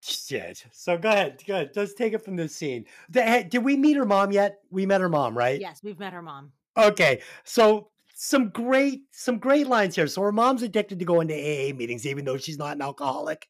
[0.00, 0.64] shit.
[0.72, 1.42] So go ahead.
[1.46, 1.70] Go ahead.
[1.74, 2.84] Let's take it from this scene.
[3.10, 4.58] Did we meet her mom yet?
[4.70, 5.60] We met her mom, right?
[5.60, 6.52] Yes, we've met her mom.
[6.76, 7.20] Okay.
[7.44, 10.06] So some great some great lines here.
[10.06, 13.48] So her mom's addicted to going to AA meetings, even though she's not an alcoholic.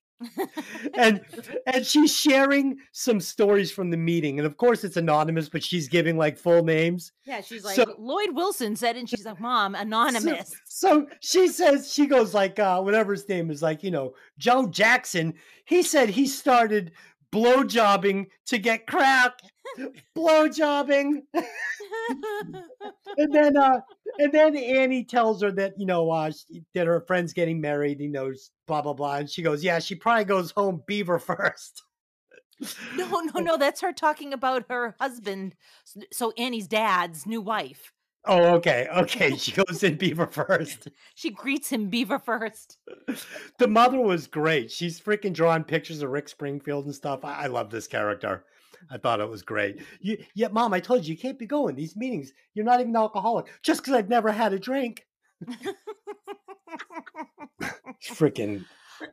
[0.94, 1.20] And
[1.66, 4.38] and she's sharing some stories from the meeting.
[4.38, 7.12] And of course it's anonymous, but she's giving like full names.
[7.24, 11.92] Yeah, she's like So- Lloyd Wilson said, and she's like, "Mom, anonymous." So she says,
[11.92, 15.34] she goes like, uh, whatever his name is, like, you know, Joe Jackson.
[15.66, 16.92] He said he started
[17.34, 19.40] blow jobbing to get crack.
[20.14, 21.24] blow jobbing.
[23.16, 23.80] and then uh
[24.18, 28.00] and then Annie tells her that, you know, uh she, that her friend's getting married,
[28.00, 28.32] you know,
[28.68, 29.16] blah blah blah.
[29.16, 31.82] And she goes, Yeah, she probably goes home beaver first.
[32.94, 33.56] No, no, no.
[33.56, 35.56] That's her talking about her husband.
[36.12, 37.92] So Annie's dad's new wife.
[38.26, 39.36] Oh, okay, okay.
[39.36, 40.88] She goes in Beaver first.
[41.14, 42.78] She greets him Beaver first.
[43.58, 44.70] The mother was great.
[44.70, 47.24] She's freaking drawing pictures of Rick Springfield and stuff.
[47.24, 48.44] I, I love this character.
[48.90, 49.80] I thought it was great.
[50.00, 52.32] You, yeah, mom, I told you you can't be going these meetings.
[52.54, 55.06] You're not even alcoholic just because I've never had a drink.
[58.02, 58.64] Freaking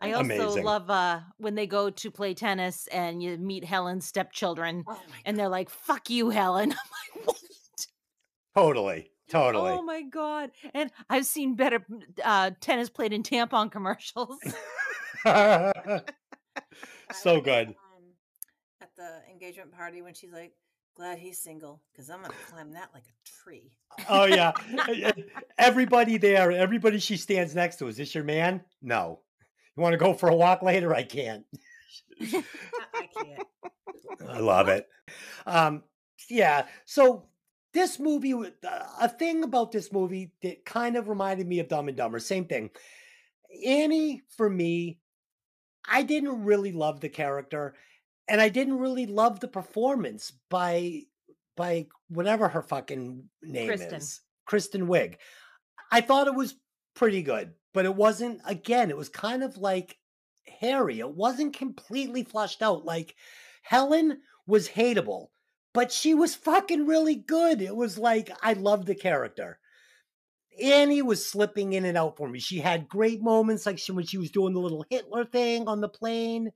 [0.02, 0.64] I also Amazing.
[0.64, 5.38] love uh, when they go to play tennis and you meet Helen's stepchildren, Oh and
[5.38, 7.38] they're like, "Fuck you, Helen." I'm like, "What?"
[8.56, 9.72] Totally, totally.
[9.72, 10.52] Oh my god!
[10.74, 11.86] And I've seen better
[12.24, 14.40] uh, tennis played in tampon commercials.
[17.14, 17.68] So like, good.
[17.68, 17.76] Um,
[18.82, 20.54] at the engagement party when she's like,
[20.96, 23.72] "Glad he's single, because I'm gonna climb that like a tree."
[24.10, 24.52] Oh yeah.
[25.58, 27.88] everybody there, everybody she stands next to.
[27.88, 28.62] Is this your man?
[28.82, 29.20] No.
[29.76, 30.94] You want to go for a walk later?
[30.94, 31.46] I can't.
[32.22, 32.44] I,
[32.94, 33.48] I can't.
[34.28, 34.88] I love it.
[35.46, 35.84] Um,
[36.30, 36.68] yeah.
[36.86, 37.26] So
[37.74, 38.50] this movie, uh,
[39.00, 42.20] a thing about this movie that kind of reminded me of Dumb and Dumber.
[42.20, 42.70] Same thing.
[43.66, 45.00] Annie, for me,
[45.90, 47.76] I didn't really love the character,
[48.28, 51.04] and I didn't really love the performance by
[51.56, 53.96] by whatever her fucking name Kristen.
[53.96, 55.16] is, Kristen Wiig.
[55.92, 56.56] I thought it was
[56.94, 58.42] pretty good, but it wasn't.
[58.46, 59.98] Again, it was kind of like
[60.60, 61.00] Harry.
[61.00, 62.86] It wasn't completely flushed out.
[62.86, 63.16] Like
[63.64, 65.28] Helen was hateable,
[65.74, 67.62] but she was fucking really good.
[67.62, 69.60] It was like I loved the character.
[70.62, 72.40] Annie was slipping in and out for me.
[72.40, 75.80] She had great moments, like she, when she was doing the little Hitler thing on
[75.82, 76.52] the plane.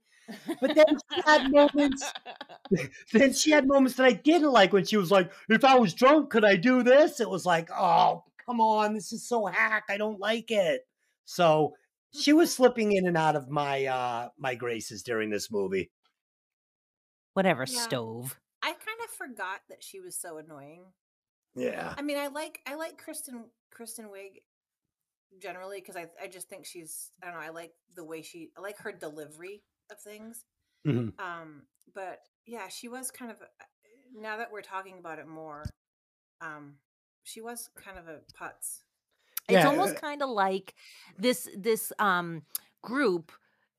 [0.60, 2.04] But then she had moments.
[3.12, 5.94] Then she had moments that I didn't like when she was like, "If I was
[5.94, 9.84] drunk, could I do this?" It was like, "Oh, come on, this is so hack.
[9.88, 10.82] I don't like it."
[11.26, 11.74] So
[12.12, 15.90] she was slipping in and out of my uh my graces during this movie.
[17.34, 17.80] Whatever, Yeah.
[17.82, 18.40] stove.
[18.66, 20.86] I kind of forgot that she was so annoying.
[21.54, 21.94] Yeah.
[21.96, 24.42] I mean, I like I like Kristen Kristen Wiig
[25.40, 28.50] generally because I I just think she's I don't know I like the way she
[28.58, 30.44] I like her delivery of things.
[30.84, 31.12] Mhm.
[31.20, 31.62] Um,
[31.94, 33.64] but yeah, she was kind of uh,
[34.12, 35.64] now that we're talking about it more,
[36.40, 36.74] um,
[37.22, 38.82] she was kind of a putz.
[39.48, 40.74] It's Yeah, almost uh, kind of like
[41.16, 42.42] this this um
[42.82, 43.30] group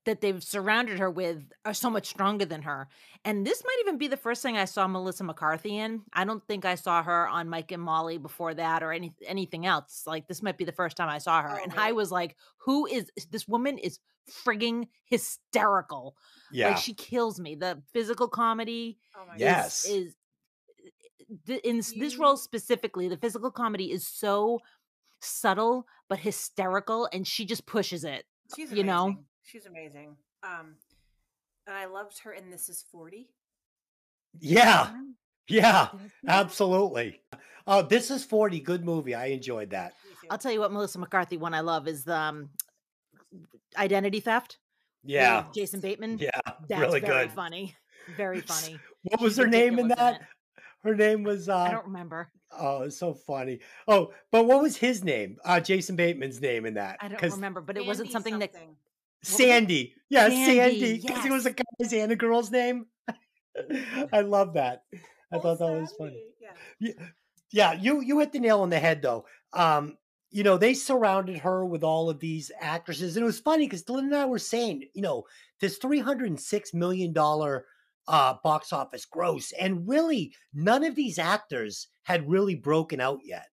[0.08, 2.88] that they've surrounded her with are so much stronger than her.
[3.26, 6.00] And this might even be the first thing I saw Melissa McCarthy in.
[6.14, 9.66] I don't think I saw her on Mike and Molly before that or any anything
[9.66, 10.04] else.
[10.06, 11.60] Like this might be the first time I saw her.
[11.60, 11.94] Oh, and I oh.
[11.96, 13.98] was like, who is this woman is
[14.30, 16.16] frigging hysterical.
[16.50, 16.68] Yeah.
[16.68, 17.54] Like she kills me.
[17.54, 19.84] The physical comedy Oh my Yes.
[19.84, 20.14] is, is
[20.86, 20.88] eh,
[21.20, 24.60] eh, th- in this role specifically, the physical comedy is so
[25.20, 28.24] subtle but hysterical, and she just pushes it.
[28.56, 29.16] She's you know?
[29.54, 29.60] Amazing.
[29.60, 30.16] She's amazing.
[30.42, 30.74] Um,
[31.66, 33.28] and I loved her in This Is Forty.
[34.40, 34.90] Yeah.
[35.48, 35.88] Yeah.
[35.92, 36.40] Did I see that?
[36.40, 37.22] Absolutely.
[37.66, 38.60] Oh, this is 40.
[38.60, 39.14] Good movie.
[39.14, 39.92] I enjoyed that.
[40.30, 42.50] I'll tell you what, Melissa McCarthy one I love is the um,
[43.76, 44.58] Identity Theft.
[45.04, 45.44] Yeah.
[45.54, 46.18] Jason Bateman.
[46.18, 46.30] Yeah.
[46.68, 47.32] That's really very good.
[47.32, 47.74] funny.
[48.16, 48.78] Very funny.
[49.02, 50.16] What was She's her name in that?
[50.16, 50.20] it.
[50.84, 52.30] Her name was uh, I don't remember.
[52.58, 53.60] oh, it's so funny.
[53.86, 55.36] Oh, but what was his name?
[55.44, 56.98] Uh Jason Bateman's name in that?
[57.00, 58.68] I don't remember, but it wasn't Andy something that something.
[58.68, 58.87] was it?
[59.22, 59.94] Sandy.
[60.08, 60.98] Yeah, Sandy, Sandy.
[61.06, 62.86] Because it was a guy's and a girl's name.
[64.12, 64.84] I love that.
[65.32, 66.22] I Oh, thought that was funny.
[66.80, 66.92] Yeah.
[67.50, 69.26] Yeah, you you hit the nail on the head though.
[69.52, 69.96] Um,
[70.30, 73.84] you know, they surrounded her with all of these actresses, and it was funny because
[73.84, 75.24] Dylan and I were saying, you know,
[75.60, 77.66] this three hundred and six million dollar
[78.06, 83.48] uh box office gross, and really none of these actors had really broken out yet.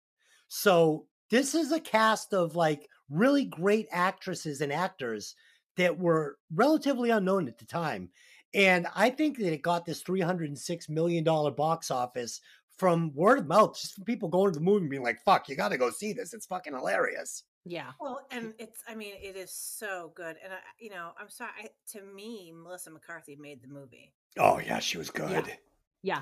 [0.48, 5.34] So this is a cast of like really great actresses and actors
[5.76, 8.10] that were relatively unknown at the time.
[8.54, 12.40] And I think that it got this $306 million box office
[12.78, 15.48] from word of mouth, just from people going to the movie and being like, fuck,
[15.48, 16.34] you got to go see this.
[16.34, 17.44] It's fucking hilarious.
[17.64, 17.92] Yeah.
[18.00, 21.50] Well, and it's I mean it is so good, and I, you know I'm sorry.
[21.62, 24.12] I, to me, Melissa McCarthy made the movie.
[24.36, 25.46] Oh, yeah, she was good.
[25.46, 25.52] Yeah.
[26.02, 26.20] yeah.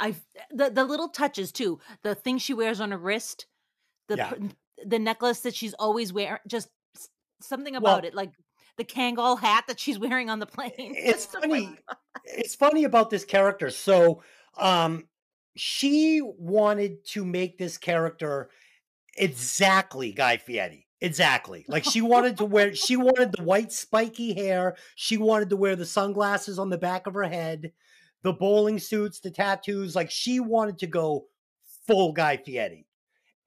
[0.00, 0.16] I
[0.50, 1.78] the the little touches too.
[2.02, 3.46] The thing she wears on her wrist,
[4.08, 4.32] the Yeah.
[4.84, 7.08] the necklace that she's always wearing, just s-
[7.40, 8.32] something Well- about it, like
[8.76, 10.72] the Kangol hat that she's wearing on the plane.
[10.96, 11.66] It's funny.
[11.66, 11.84] like
[12.24, 13.70] it's funny about this character.
[13.70, 14.22] So,
[14.58, 15.04] um,
[15.54, 18.50] she wanted to make this character
[19.16, 20.86] exactly Guy Fieri.
[21.00, 21.64] Exactly.
[21.68, 24.76] Like she wanted to wear, she wanted the white spiky hair.
[24.94, 27.72] She wanted to wear the sunglasses on the back of her head,
[28.22, 29.94] the bowling suits, the tattoos.
[29.94, 31.26] Like she wanted to go
[31.86, 32.86] full Guy Fieri.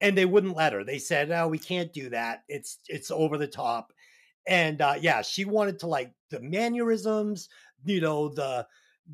[0.02, 0.84] And they wouldn't let her.
[0.84, 2.44] They said, "No, we can't do that.
[2.50, 3.94] It's it's over the top."
[4.46, 7.48] And uh, yeah, she wanted to like the mannerisms,
[7.84, 8.66] you know, the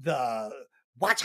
[0.03, 0.51] the
[0.99, 1.25] watch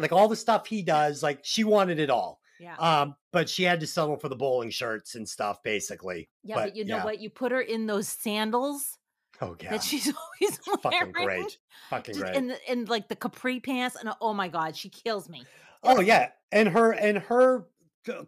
[0.00, 1.22] like all the stuff he does.
[1.22, 2.40] Like she wanted it all.
[2.58, 2.76] Yeah.
[2.76, 6.30] Um, but she had to settle for the bowling shirts and stuff, basically.
[6.42, 7.04] yeah, but, you know yeah.
[7.04, 7.20] what?
[7.20, 8.98] You put her in those sandals
[9.40, 10.06] Oh yeah, that she's
[10.40, 10.80] always wearing.
[10.82, 11.58] fucking great,
[11.90, 12.36] fucking Just- great.
[12.36, 15.44] And and like the capri pants, and oh my god, she kills me.
[15.82, 17.66] Oh yeah, and her and her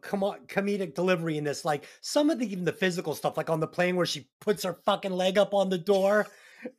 [0.01, 3.61] com- comedic delivery in this, like some of the even the physical stuff, like on
[3.61, 6.27] the plane where she puts her fucking leg up on the door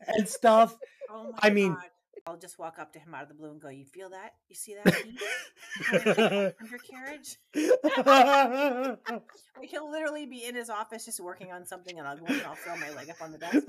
[0.08, 0.76] and stuff.
[1.12, 1.84] Oh my I mean- God.
[2.28, 4.34] I'll just walk up to him out of the blue and go, "You feel that?
[4.50, 7.38] You see that undercarriage?"
[9.64, 12.54] He'll literally be in his office just working on something, and I'll go and I'll
[12.54, 13.66] throw my leg up on the desk.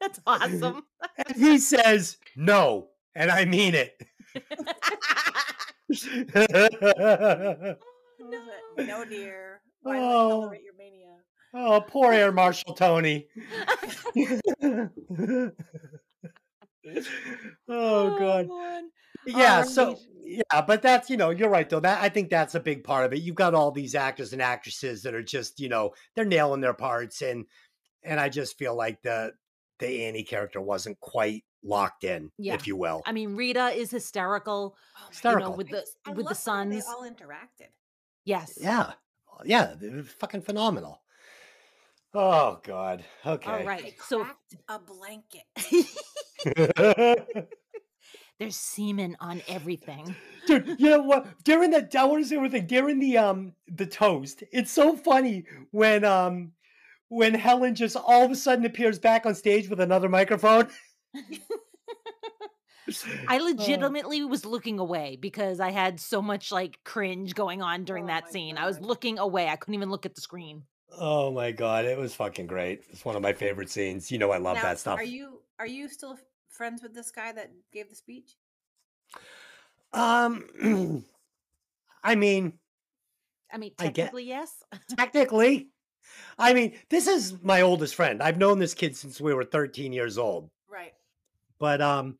[0.00, 0.82] That's awesome.
[1.24, 3.96] and he says no, and I mean it.
[5.88, 5.98] What
[8.34, 8.86] is it?
[8.86, 9.60] No, dear.
[9.82, 10.02] Why Oh.
[10.02, 10.40] oh.
[10.42, 11.16] tolerate your mania?
[11.54, 13.26] oh, poor Air Marshal Tony.
[17.68, 18.46] Oh, oh god.
[18.48, 18.90] man.
[19.26, 22.54] yeah All so yeah but that's you know you're right though that i think that's
[22.54, 25.58] a big part of it you've got all these actors and actresses that are just
[25.58, 27.44] you know they're nailing their parts and
[28.04, 29.32] and i just feel like the
[29.78, 32.54] the annie character wasn't quite locked in Yeah.
[32.54, 34.76] if you will I mean, Rita is hysterical.
[34.96, 35.42] Oh Hysterical.
[35.42, 37.70] You know, with the I with the love how They all interacted.
[38.24, 38.58] Yes.
[38.60, 38.92] yeah
[39.44, 41.02] yeah they're fucking phenomenal
[42.14, 43.94] oh god okay All right.
[44.06, 44.26] So
[44.68, 45.44] a blanket.
[48.38, 50.14] there's semen on everything.
[50.46, 51.26] Dude, you know what?
[51.44, 52.66] During the I want to say one thing.
[52.66, 56.52] During the um the toast, it's so funny when um
[57.08, 60.68] when Helen just all of a sudden appears back on stage with another microphone.
[63.28, 63.44] I Oh.
[63.44, 68.08] legitimately was looking away because I had so much like cringe going on during Oh
[68.08, 68.58] that my scene.
[68.58, 69.48] I was looking away.
[69.48, 70.62] I couldn't even look at the screen.
[70.96, 72.82] Oh my god, it was fucking great.
[72.90, 74.12] It's one of my favorite scenes.
[74.12, 75.00] You know I love now, that stuff.
[75.00, 76.16] Are you are you still
[76.48, 78.36] friends with this guy that gave the speech?
[79.92, 80.44] Um
[82.04, 82.52] I mean,
[83.52, 84.62] I mean, I get- technically, yes.
[84.96, 85.70] technically,
[86.38, 88.22] I mean, this is my oldest friend.
[88.22, 90.50] I've known this kid since we were 13 years old.
[90.68, 90.92] Right.
[91.58, 92.18] but um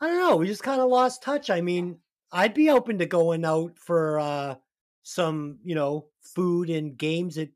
[0.00, 1.98] i don't know we just kind of lost touch i mean
[2.32, 4.54] i'd be open to going out for uh
[5.02, 7.48] some you know food and games at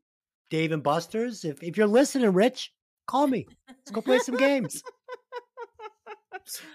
[0.51, 2.71] dave and buster's if, if you're listening rich
[3.07, 4.83] call me let's go play some games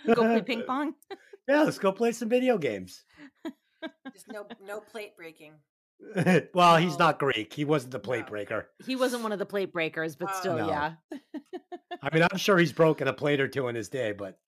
[0.06, 0.94] Go play ping pong.
[1.48, 3.04] yeah let's go play some video games
[4.12, 5.54] Just no no plate breaking.
[6.55, 6.98] well he's oh.
[6.98, 10.28] not greek he wasn't the plate breaker He wasn't one of the plate breakers, but
[10.31, 10.68] Oh, still, No.
[10.68, 10.92] yeah.
[12.02, 14.38] i mean i'm sure he's broken a plate or two in his day but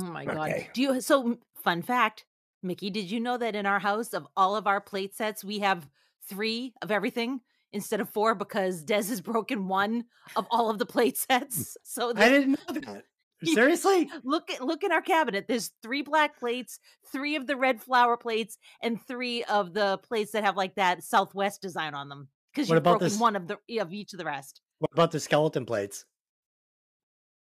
[0.00, 0.50] Oh my god.
[0.50, 0.68] Okay.
[0.72, 2.24] Do you so fun fact,
[2.62, 5.60] Mickey, did you know that in our house of all of our plate sets, we
[5.60, 5.88] have
[6.28, 7.40] 3 of everything
[7.72, 10.04] instead of 4 because Dez has broken one
[10.36, 11.34] of all of the plate hmm.
[11.34, 11.76] sets.
[11.82, 13.04] So i didn't know that
[13.42, 15.46] seriously look at look in our cabinet.
[15.48, 16.78] There's 3 black plates,
[17.12, 21.02] 3 of the red flower plates and 3 of the plates that have like that
[21.02, 24.24] southwest design on them because you've broken this- one of the of each of the
[24.24, 24.60] rest.
[24.78, 26.04] what about the skeleton plates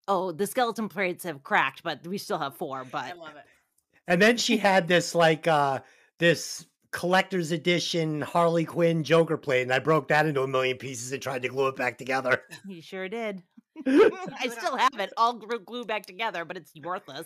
[0.07, 3.43] Oh, the skeleton plates have cracked, but we still have 4, I but love it.
[4.07, 5.79] And then she had this like uh
[6.19, 11.11] this collector's edition Harley Quinn Joker plate, and I broke that into a million pieces
[11.13, 12.43] and tried to glue it back together.
[12.67, 13.41] you sure did.
[14.39, 17.25] I still have it all glued back together, but it's worthless.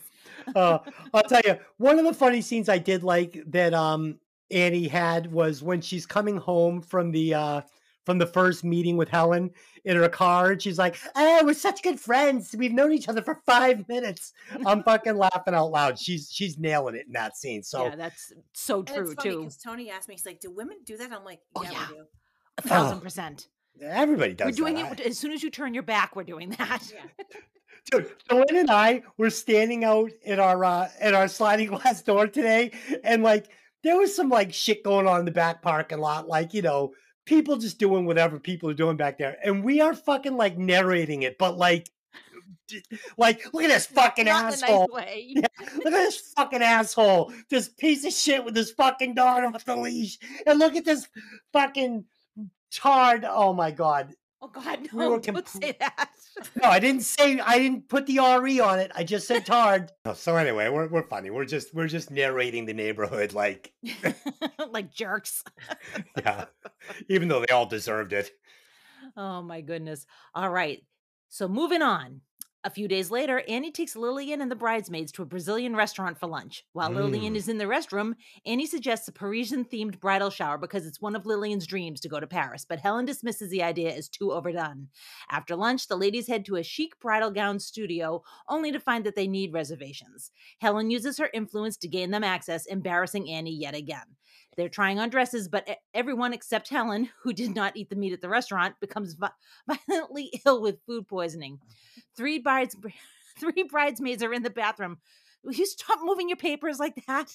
[0.55, 0.79] uh,
[1.13, 4.19] I'll tell you, one of the funny scenes I did like that um
[4.51, 7.61] Annie had was when she's coming home from the uh
[8.05, 9.49] from the first meeting with Helen
[9.83, 12.55] in her car, and she's like, "Oh, we're such good friends.
[12.55, 14.31] We've known each other for five minutes."
[14.65, 15.97] I'm fucking laughing out loud.
[15.97, 17.63] She's she's nailing it in that scene.
[17.63, 19.39] So yeah, that's so true it's funny too.
[19.39, 21.87] because Tony asked me, he's like, "Do women do that?" I'm like, Oh, "Yeah, yeah.
[21.89, 22.03] we do."
[22.59, 23.47] A thousand Oh, percent.
[23.81, 24.47] Everybody does.
[24.47, 24.99] We're doing that.
[24.99, 26.15] it as soon as you turn your back.
[26.15, 26.91] We're doing that.
[26.93, 27.25] Yeah.
[27.91, 32.27] Dude, Joanne and I were standing out at our uh, at our sliding glass door
[32.27, 32.71] today,
[33.03, 33.49] and like
[33.83, 36.93] there was some like shit going on in the back parking lot, like you know,
[37.25, 41.21] people just doing whatever people are doing back there, and we are fucking like narrating
[41.21, 41.87] it, but like,
[43.17, 44.87] like look at this fucking Not asshole.
[44.91, 45.33] nice way.
[45.75, 47.31] Look at this fucking asshole.
[47.49, 50.17] This piece of shit with his fucking dog off the leash.
[50.47, 51.07] And look at this
[51.53, 52.05] fucking
[52.71, 53.25] tard.
[53.27, 54.13] Oh my god.
[54.41, 55.17] Oh God, We no!
[55.19, 56.09] Don't say that.
[56.61, 58.91] No, I didn't say I didn't put the RE on it.
[58.93, 59.89] I just said tard.
[60.05, 61.29] Oh, so anyway, we're we're funny.
[61.29, 63.71] We're just we're just narrating the neighborhood like
[64.69, 65.43] like jerks.
[66.17, 66.45] yeah.
[67.07, 68.31] Even though they all deserved it.
[69.15, 70.05] Oh my goodness.
[70.33, 70.83] All right.
[71.29, 72.19] So moving on.
[72.65, 76.25] A few days later, Annie takes Lillian and the bridesmaids to a Brazilian restaurant for
[76.25, 76.65] lunch.
[76.73, 77.37] While Lillian Mm.
[77.37, 81.27] is in the restroom, Annie suggests a Parisian themed bridal shower because it's one of
[81.27, 84.89] Lillian's dreams to go to Paris, but Helen dismisses the idea as too overdone.
[85.29, 89.13] After lunch, the ladies head to a chic bridal gown studio, only to find that
[89.13, 90.31] they need reservations.
[90.59, 94.15] Helen uses her influence to gain them access, embarrassing Annie yet again.
[94.57, 98.21] They're trying on dresses, but everyone except Helen, who did not eat the meat at
[98.21, 99.15] the restaurant, becomes
[99.89, 101.59] violently ill with food poisoning.
[102.15, 102.75] Three brides,
[103.39, 104.97] three bridesmaids are in the bathroom.
[105.43, 107.31] Will you stop moving your papers like that?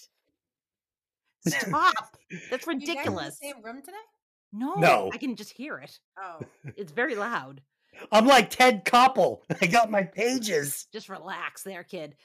[1.47, 2.16] Stop!
[2.51, 3.39] That's You guys in the ridiculous.
[3.39, 3.97] same room today?
[4.53, 5.11] No, No.
[5.12, 5.99] I can just hear it.
[6.18, 6.41] Oh,
[6.77, 7.62] It's very loud.
[8.12, 9.41] I'm like Ted Koppel.
[9.62, 10.87] I got my pages.
[10.93, 12.16] Just relax there, kid.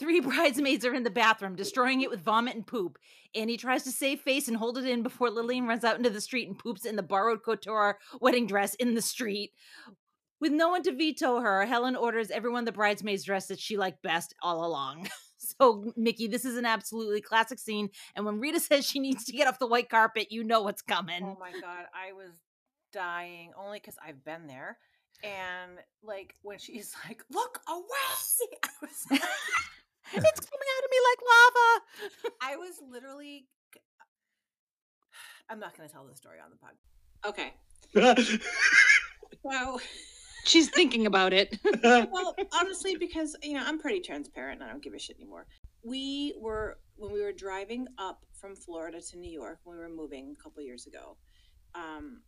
[0.00, 2.98] Three bridesmaids are in the bathroom, destroying it with vomit and poop.
[3.34, 6.22] Annie tries to save face and hold it in before Lillian runs out into the
[6.22, 9.52] street and poops in the borrowed couture wedding dress in the street.
[10.40, 14.02] With no one to veto her, Helen orders everyone the bridesmaids dress that she liked
[14.02, 15.08] best all along.
[15.42, 17.88] So, Mickey, this is an absolutely classic scene.
[18.14, 20.82] And when Rita says she needs to get off the white carpet, you know what's
[20.82, 21.24] coming.
[21.24, 22.32] oh my god, I was
[22.92, 24.76] dying only because I've been there.
[25.24, 29.20] And like when she's like, "Look away!" I was,
[30.12, 31.68] it's coming out of me like lava.
[32.42, 33.46] I was literally.
[35.50, 36.74] I'm not going to tell the story on the pod.
[37.26, 37.52] Okay,
[39.42, 39.80] so
[40.44, 41.58] She's thinking about it.
[41.82, 45.46] well, honestly, because you know I'm pretty transparent and I don't give a shit anymore.
[45.82, 49.88] We were when we were driving up from Florida to New York when we were
[49.88, 51.16] moving a couple years ago.
[51.74, 52.22] Um,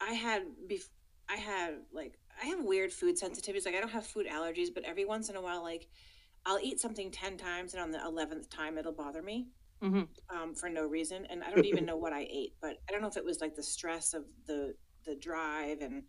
[0.00, 0.88] I had bef-
[1.28, 3.66] I had like I have weird food sensitivities.
[3.66, 5.88] Like I don't have food allergies, but every once in a while, like
[6.46, 9.48] I'll eat something ten times, and on the eleventh time, it'll bother me
[9.82, 10.08] Mhm.
[10.30, 11.26] um, for no reason.
[11.26, 13.40] And I don't even know what I ate, but I don't know if it was
[13.40, 14.74] like the stress of the
[15.04, 16.04] the drive and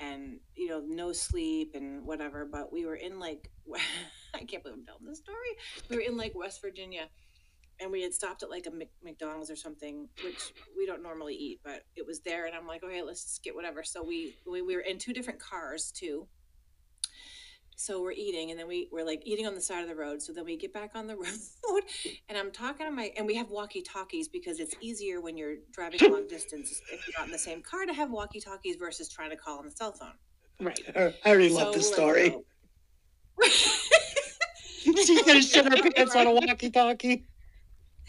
[0.00, 2.44] and you know no sleep and whatever.
[2.44, 3.50] But we were in like
[4.34, 5.56] I can't believe I'm telling this story.
[5.88, 7.08] We were in like West Virginia,
[7.80, 11.34] and we had stopped at like a Mc- McDonald's or something, which we don't normally
[11.34, 12.46] eat, but it was there.
[12.46, 13.82] And I'm like, okay, let's just get whatever.
[13.82, 16.28] So we we, we were in two different cars too.
[17.82, 20.22] So we're eating, and then we we're like eating on the side of the road.
[20.22, 21.82] So then we get back on the road,
[22.28, 25.56] and I'm talking to my and we have walkie talkies because it's easier when you're
[25.72, 29.08] driving long distance if you're not in the same car to have walkie talkies versus
[29.08, 30.12] trying to call on the cell phone.
[30.60, 30.78] Right.
[30.94, 32.36] I already love So this we're story.
[35.04, 37.26] She's gonna shit her pants on a walkie-talkie.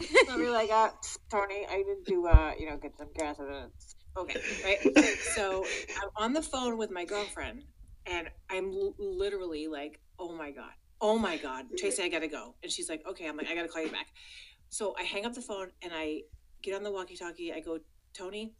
[0.00, 0.90] so we're like, uh,
[1.30, 3.38] Tony, I need to, uh, you know, get some gas.
[4.16, 5.16] Okay, right.
[5.34, 5.64] So
[6.00, 7.64] I'm on the phone with my girlfriend,
[8.06, 12.54] and I'm l- literally like, oh my god, oh my god, Tracy, I gotta go.
[12.62, 13.26] And she's like, okay.
[13.28, 14.08] I'm like, I gotta call you back.
[14.68, 16.22] So I hang up the phone and I
[16.62, 17.52] get on the walkie-talkie.
[17.52, 17.78] I go,
[18.12, 18.52] Tony,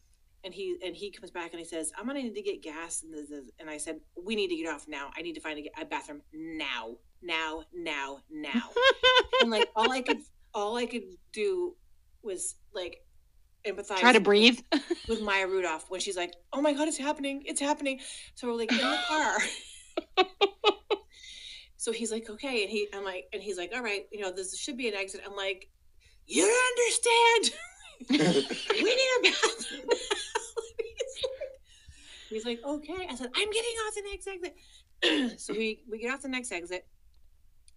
[0.45, 3.03] and he and he comes back and he says, I'm gonna need to get gas.
[3.03, 5.11] And, this, this- and I said, we need to get off now.
[5.16, 8.70] I need to find a, a bathroom now, now, now, now.
[9.40, 10.18] and like all I could,
[10.53, 11.74] all I could do
[12.22, 12.99] was like
[13.67, 13.99] empathize.
[13.99, 14.61] Try to breathe.
[15.09, 17.43] with Maya Rudolph when she's like, "Oh my god, it's happening!
[17.47, 18.01] It's happening!"
[18.35, 19.39] So we're like in the car.
[21.77, 24.33] so he's like, "Okay," and he, I'm like, and he's like, "All right, you know,
[24.33, 25.69] this should be an exit." I'm like,
[26.27, 27.61] "You don't understand.
[28.71, 29.91] we need a bathroom."
[32.29, 34.57] he's, like, he's like, "Okay." I said, "I'm getting off the next exit."
[35.41, 36.87] so we we get off the next exit,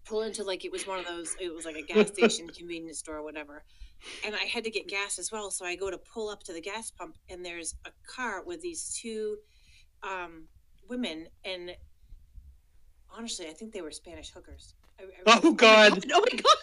[0.06, 1.36] pull into like it was one of those.
[1.40, 3.64] It was like a gas station, convenience store, whatever
[4.26, 5.52] and I had to get gas as well.
[5.52, 8.62] So I go to pull up to the gas pump, and there's a car with
[8.62, 9.38] these two
[10.04, 10.46] um,
[10.90, 11.72] women, and
[13.16, 14.76] honestly, I think they were Spanish hookers.
[15.00, 16.04] I, I Oh God!
[16.14, 16.58] Oh my god.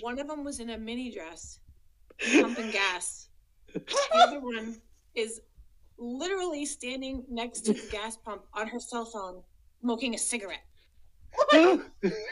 [0.00, 1.58] One of them was in a mini dress,
[2.40, 3.28] pumping gas.
[3.72, 3.82] The
[4.14, 4.80] other one
[5.14, 5.40] is
[5.98, 9.42] literally standing next to the gas pump on her cell phone,
[9.80, 10.64] smoking a cigarette.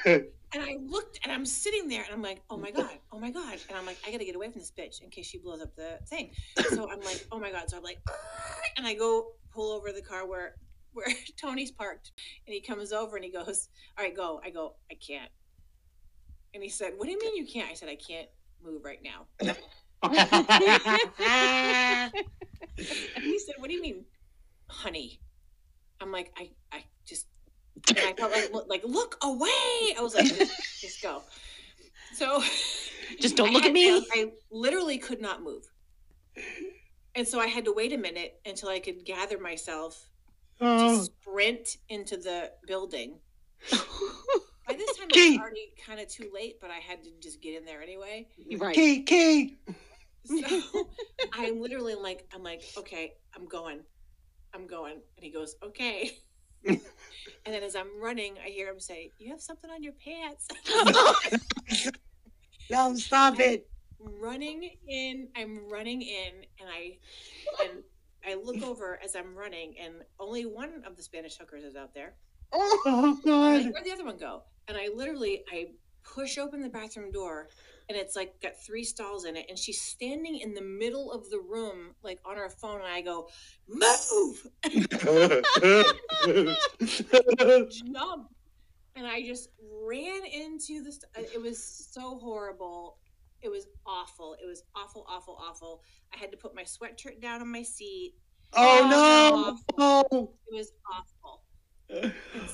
[0.55, 3.31] And I looked and I'm sitting there and I'm like, oh my God, oh my
[3.31, 3.59] God.
[3.69, 5.75] And I'm like, I gotta get away from this bitch in case she blows up
[5.77, 6.33] the thing.
[6.71, 7.71] So I'm like, oh my God.
[7.71, 7.99] So I'm like,
[8.77, 10.57] and I go pull over the car where
[10.93, 11.07] where
[11.41, 12.13] Tony's parked.
[12.47, 14.41] And he comes over and he goes, All right, go.
[14.45, 15.31] I go, I can't.
[16.55, 17.71] And he said, What do you mean you can't?
[17.71, 18.29] I said, I can't
[18.63, 19.27] move right now.
[23.15, 24.05] And he said, What do you mean,
[24.69, 25.21] honey?
[26.01, 26.85] I'm like, I I
[27.89, 29.95] and I felt like look- like look away.
[29.97, 31.23] I was like, just, just go.
[32.15, 32.43] So
[33.21, 33.89] Just don't I look at me.
[33.91, 35.65] I, I literally could not move.
[37.15, 40.09] And so I had to wait a minute until I could gather myself
[40.59, 43.19] to Oh, sprint into the building.
[43.71, 47.41] By this time, it was already kind of too late, but I had to just
[47.43, 48.29] get in there anyway.
[48.57, 48.75] Right.
[48.75, 49.59] key, key.
[50.25, 50.37] So
[51.33, 53.81] I'm literally like, I'm like, okay, I'm going,
[54.55, 56.13] I'm going, and he goes, okay.
[56.67, 56.81] And
[57.47, 60.49] then as I'm running, I hear him say, "You have something on your pants."
[62.71, 63.69] No, stop it.
[63.99, 66.99] running in, I'm running in, and I
[67.65, 67.83] and
[68.25, 71.95] I look over as I'm running, and only one of the Spanish hookers is out
[71.95, 72.15] there.
[72.53, 73.65] Oh I'm God.
[73.65, 74.43] like, Where'd the other one go?
[74.69, 75.69] And I literally I
[76.05, 77.49] push open the bathroom door
[77.91, 81.29] and it's like got three stalls in it and she's standing in the middle of
[81.29, 83.29] the room like on her phone and I go,
[83.67, 84.47] Move
[87.93, 88.29] jump.
[88.95, 89.49] And I just
[89.83, 92.99] ran into the st- uh, it was so horrible.
[93.43, 94.37] It was awful.
[94.41, 95.83] It was awful, awful, awful.
[96.15, 98.15] I had to put my sweatshirt down on my seat.
[98.53, 99.57] Oh no.
[99.79, 101.43] Oh, It was awful.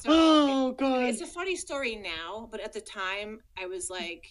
[0.00, 1.10] So oh God.
[1.10, 4.26] it's a funny story now, but at the time I was like,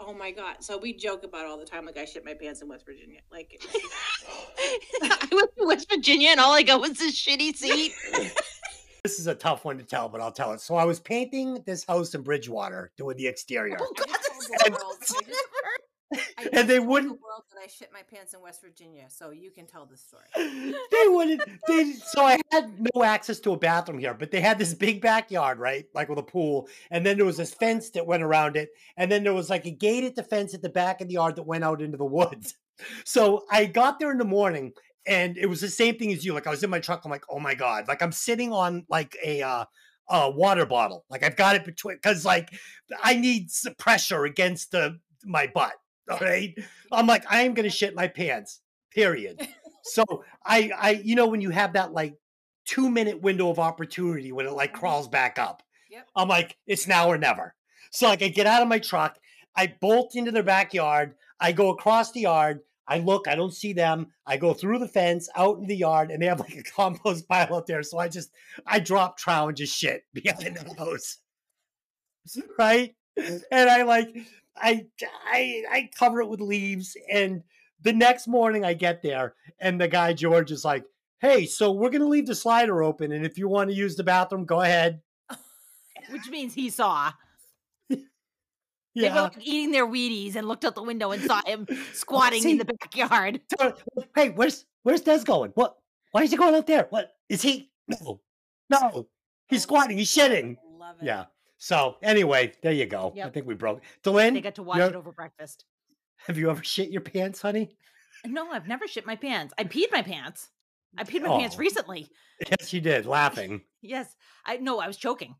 [0.00, 2.34] "Oh my god!" So we joke about it all the time, like I shit my
[2.34, 3.20] pants in West Virginia.
[3.30, 3.60] Like,
[5.02, 7.92] I went to West Virginia and all I got was this shitty seat.
[9.02, 10.60] This is a tough one to tell, but I'll tell it.
[10.60, 13.76] So I was painting this house in Bridgewater, doing the exterior.
[13.80, 13.92] Oh,
[14.64, 14.78] I God,
[16.52, 19.50] And they wouldn't- the world that I shit my pants in West Virginia, so you
[19.50, 20.24] can tell the story.
[20.36, 24.58] they wouldn't they so i had no access to a bathroom here but they had
[24.58, 28.06] this big backyard right like with a pool and then there was this fence that
[28.06, 31.00] went around it and then there was like a gated the fence at the back
[31.00, 32.54] of the yard that went out into the woods
[33.04, 34.72] so i got there in the morning
[35.06, 37.10] and it was the same thing as you like i was in my truck i'm
[37.10, 39.64] like oh my god like i'm sitting on like a uh
[40.08, 42.50] a water bottle like i've got it between because like
[43.02, 45.72] i need some pressure against the my butt
[46.10, 46.54] all right
[46.92, 48.60] i'm like i am gonna shit my pants
[48.92, 49.46] period
[49.82, 50.04] so
[50.44, 52.14] I I you know when you have that like
[52.64, 54.80] two minute window of opportunity when it like Mhm.
[54.80, 55.62] crawls back up.
[55.90, 56.08] Yep.
[56.16, 57.54] I'm like, it's now or never.
[57.92, 59.18] So like I get out of my truck,
[59.54, 63.72] I bolt into their backyard, I go across the yard, I look, I don't see
[63.72, 64.08] them.
[64.26, 67.28] I go through the fence out in the yard, and they have like a compost
[67.28, 67.82] pile out there.
[67.84, 68.30] So I just
[68.66, 71.18] I drop trow and just shit behind the house.
[72.58, 72.94] Right?
[73.16, 74.08] And I like
[74.56, 74.86] I
[75.24, 77.42] I I cover it with leaves and
[77.82, 80.84] the next morning I get there and the guy George is like,
[81.20, 84.04] "Hey, so we're gonna leave the slider open, and if you want to use the
[84.04, 85.00] bathroom, go ahead."
[86.10, 87.12] Which means he saw.
[87.90, 89.20] They were Yeah.
[89.24, 92.64] like, eating their Wheaties and looked out the window and saw him squatting in the
[92.64, 93.42] backyard.
[94.14, 95.50] Hey, where's where's Dez going?
[95.54, 95.76] What?
[96.12, 96.86] Why is he going out there?
[96.88, 97.70] What is he?
[97.88, 98.22] No,
[98.70, 99.06] no,
[99.48, 99.98] he's squatting.
[99.98, 100.56] He's shitting.
[100.78, 101.04] Love it.
[101.04, 101.26] Yeah.
[101.58, 103.14] So anyway, there you go.
[103.22, 103.82] I think we broke.
[104.04, 105.64] Delin, They got to watch it over breakfast.
[106.26, 107.76] have you ever shit your pants, honey?
[108.24, 109.54] No, I've never shit my pants.
[109.58, 110.50] I peed my pants.
[110.98, 111.60] I peed my pants Oh.
[111.60, 112.08] recently.
[112.50, 113.06] Yes, you did.
[113.06, 113.62] Laughing.
[113.82, 114.16] Yes.
[114.44, 115.36] I no, I was choking.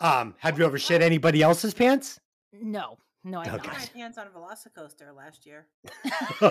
[0.00, 2.20] Um, have you ever shit anybody else's pants?
[2.52, 2.98] No.
[3.24, 3.68] No, I I Okay.
[3.70, 5.66] peed my pants on a Velocicoaster last year.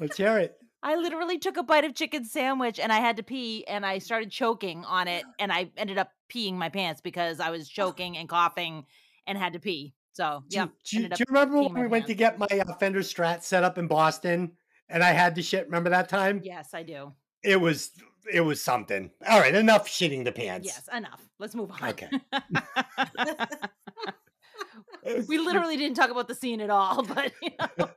[0.00, 0.56] Let's hear it.
[0.82, 3.98] I literally took a bite of chicken sandwich and I had to pee and I
[3.98, 8.16] started choking on it and I ended up peeing my pants because I was choking
[8.16, 8.84] and coughing
[9.26, 9.94] and had to pee.
[10.12, 10.64] So yeah.
[10.64, 13.42] you- do, you- do you remember when we went to get my uh, Fender Strat
[13.42, 14.52] set up in Boston
[14.88, 15.66] and I had to shit?
[15.66, 16.40] Remember that time?
[16.42, 17.12] Yes, I do.
[17.42, 17.90] It was
[18.32, 19.10] it was something.
[19.28, 20.66] All right, enough shitting the pants.
[20.66, 21.20] Yes, enough.
[21.40, 21.88] Let's move on.
[21.90, 22.08] Okay.
[25.28, 27.88] we literally didn't talk about the scene at all, but you know.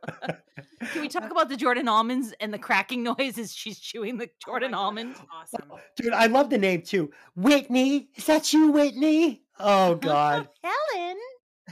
[0.91, 4.25] Can we talk about the Jordan almonds and the cracking noise as she's chewing the
[4.27, 5.15] Oh Jordan God, almond?
[5.33, 5.71] Awesome.
[5.95, 7.11] Dude, I love the name too.
[7.35, 8.09] Whitney.
[8.15, 9.43] Is that you, Whitney?
[9.59, 10.47] Oh, oh God.
[10.63, 11.17] Helen.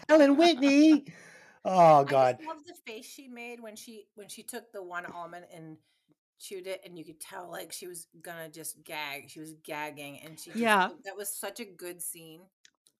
[0.10, 1.06] Helen Whitney.
[1.66, 2.38] Oh God.
[2.38, 5.78] just love the face she made when she when she took the one almond and
[6.40, 9.30] chewed it, and you could tell like she was gonna just gag.
[9.30, 10.90] She was gagging, and she just, Yeah.
[11.06, 12.42] that was such a good scene.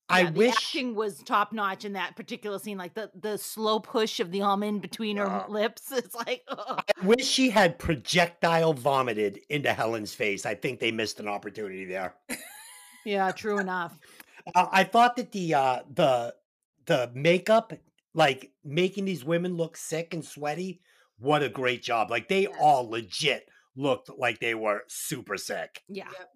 [0.10, 2.78] I Yeah, the wish acting was top notch in that particular scene.
[2.78, 5.92] Like the the slow push of the almond between her Uh, lips.
[5.92, 6.84] It's like, ugh.
[7.02, 10.46] I wish she had projectile vomited into Helen's face.
[10.46, 12.16] I think they missed an opportunity there.
[13.06, 13.98] yeah, true enough.
[14.56, 16.36] Uh, I thought that the uh the
[16.86, 17.72] the makeup,
[18.14, 20.82] like making these women look sick and sweaty,
[21.18, 22.12] what a great job.
[22.12, 22.56] Like they Yes.
[22.60, 25.82] all legit looked like they were super sick.
[25.88, 26.10] Yeah.
[26.12, 26.30] Yep.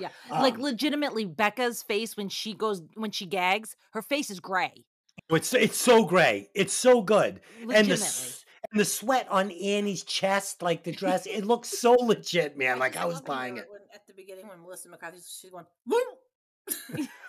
[0.00, 0.08] Yeah.
[0.30, 4.84] like Um, legitimately Becca's face when she goes when she gags, her face is gray.
[5.30, 6.50] It's it's so gray.
[6.54, 7.40] It's so good.
[7.60, 8.34] And the
[8.72, 12.78] and the sweat on Annie's chest, like the dress, it looks so legit, man.
[12.78, 13.66] Like I was buying it.
[13.70, 15.66] when- at the beginning when Melissa McCarthy she's going.
[15.86, 15.98] Woo!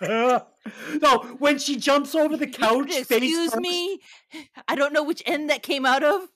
[0.00, 4.00] no, when she jumps over the couch, face Excuse first, me.
[4.66, 6.28] I don't know which end that came out of.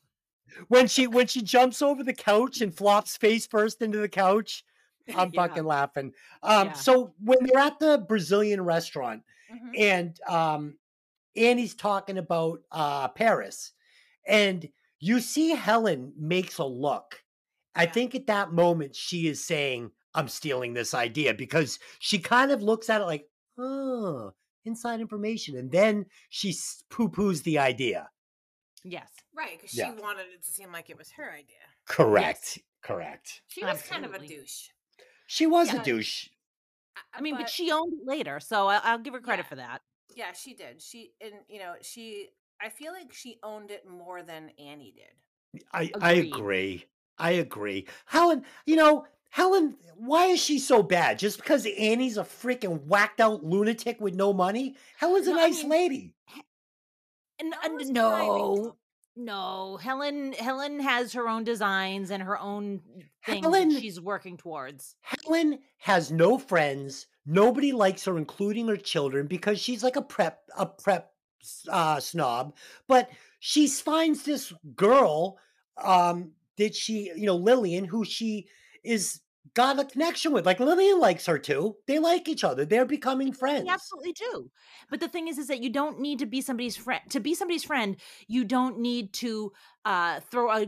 [0.68, 4.64] when she when she jumps over the couch and flops face first into the couch,
[5.16, 5.46] I'm Yeah.
[5.46, 6.12] fucking laughing.
[6.42, 6.72] Um, Yeah.
[6.72, 9.78] so when they're at the Brazilian restaurant Mhm.
[9.78, 10.78] and um,
[11.36, 13.72] Annie's talking about uh Paris,
[14.26, 17.24] and you see Helen makes a look.
[17.74, 22.50] I think at that moment she is saying, I'm stealing this idea because she kind
[22.50, 24.32] of looks at it like, oh,
[24.64, 25.56] inside information.
[25.56, 26.54] And then she
[26.90, 28.10] poo poos the idea.
[28.84, 29.08] Yes.
[29.32, 29.94] Right, because Yeah.
[29.94, 31.56] she wanted it to seem like it was her idea.
[31.86, 32.58] Correct.
[32.82, 33.42] Correct.
[33.46, 34.68] She was kind of a douche.
[35.30, 35.80] She was Yeah.
[35.80, 36.28] a douche.
[37.14, 39.48] I mean, but, she owned it later, so I, I'll give her credit Yeah.
[39.48, 39.82] for that.
[40.16, 40.82] Yeah, she did.
[40.82, 42.30] She and you know she.
[42.60, 45.62] I feel like she owned it more than Annie did.
[45.72, 46.84] I, I agree.
[47.16, 47.86] I agree.
[48.06, 51.16] Helen, you know, Helen, why is she so bad?
[51.20, 54.74] Just because Annie's a freaking whacked out lunatic with no money?
[54.98, 56.14] Helen's a No, I nice mean- lady.
[57.38, 58.72] And, and was no, thriving.
[59.16, 62.80] No, Helen Helen has her own designs and her own
[63.26, 64.96] things Helen- that she's working towards.
[65.02, 67.06] Helen has no friends.
[67.26, 71.12] Nobody likes her, including her children, because she's like a prep a prep
[71.68, 72.54] uh, snob.
[72.88, 75.38] But she finds this girl
[75.82, 78.46] um, that she, you know, Lillian, who she
[78.84, 79.20] is
[79.54, 80.46] got a connection with.
[80.46, 81.76] Like Lillian likes her too.
[81.86, 82.64] They like each other.
[82.64, 83.64] They're becoming friends.
[83.64, 84.50] They absolutely do.
[84.90, 87.00] But the thing is, is that you don't need to be somebody's friend.
[87.10, 87.96] To be somebody's friend,
[88.28, 89.52] you don't need to
[89.84, 90.66] uh, throw a,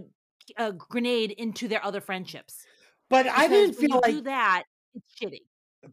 [0.56, 2.64] a grenade into their other friendships.
[3.08, 4.64] But I didn't feel you do like that.
[4.94, 5.42] It's shitty.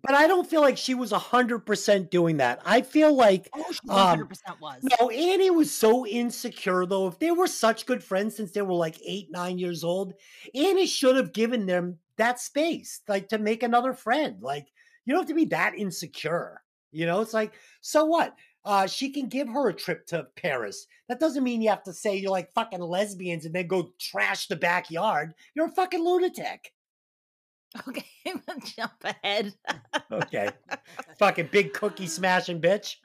[0.04, 2.62] but I don't feel like she was hundred percent doing that.
[2.66, 4.82] I feel like Oh, she Um, 100% was.
[5.00, 7.08] no, Annie was so insecure though.
[7.08, 10.14] If they were such good friends since they were like eight, nine years old,
[10.56, 14.42] Annie should have given them that space, like to make another friend.
[14.42, 14.68] Like
[15.06, 16.62] you don't have to be that insecure.
[16.92, 18.36] You know, it's like, so what?
[18.66, 20.86] Uh, she can give her a trip to Paris.
[21.08, 24.48] That doesn't mean you have to say you're like fucking lesbians and then go trash
[24.48, 25.34] the backyard.
[25.56, 26.74] You're a fucking lunatic.
[27.88, 28.06] Okay,
[28.76, 29.54] jump ahead.
[30.12, 30.50] Okay.
[31.20, 32.96] fucking big cookie smashing bitch.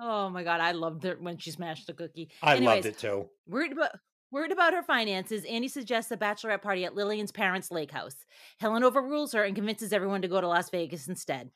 [0.00, 2.30] Oh my god, I loved it when she smashed the cookie.
[2.42, 3.28] I Anyways, loved it too.
[3.50, 3.90] About
[4.30, 8.16] worried about her finances, Annie suggests a bachelorette party at Lillian's parents' lake house.
[8.58, 11.50] Helen overrules her and convinces everyone to go to Las Vegas instead.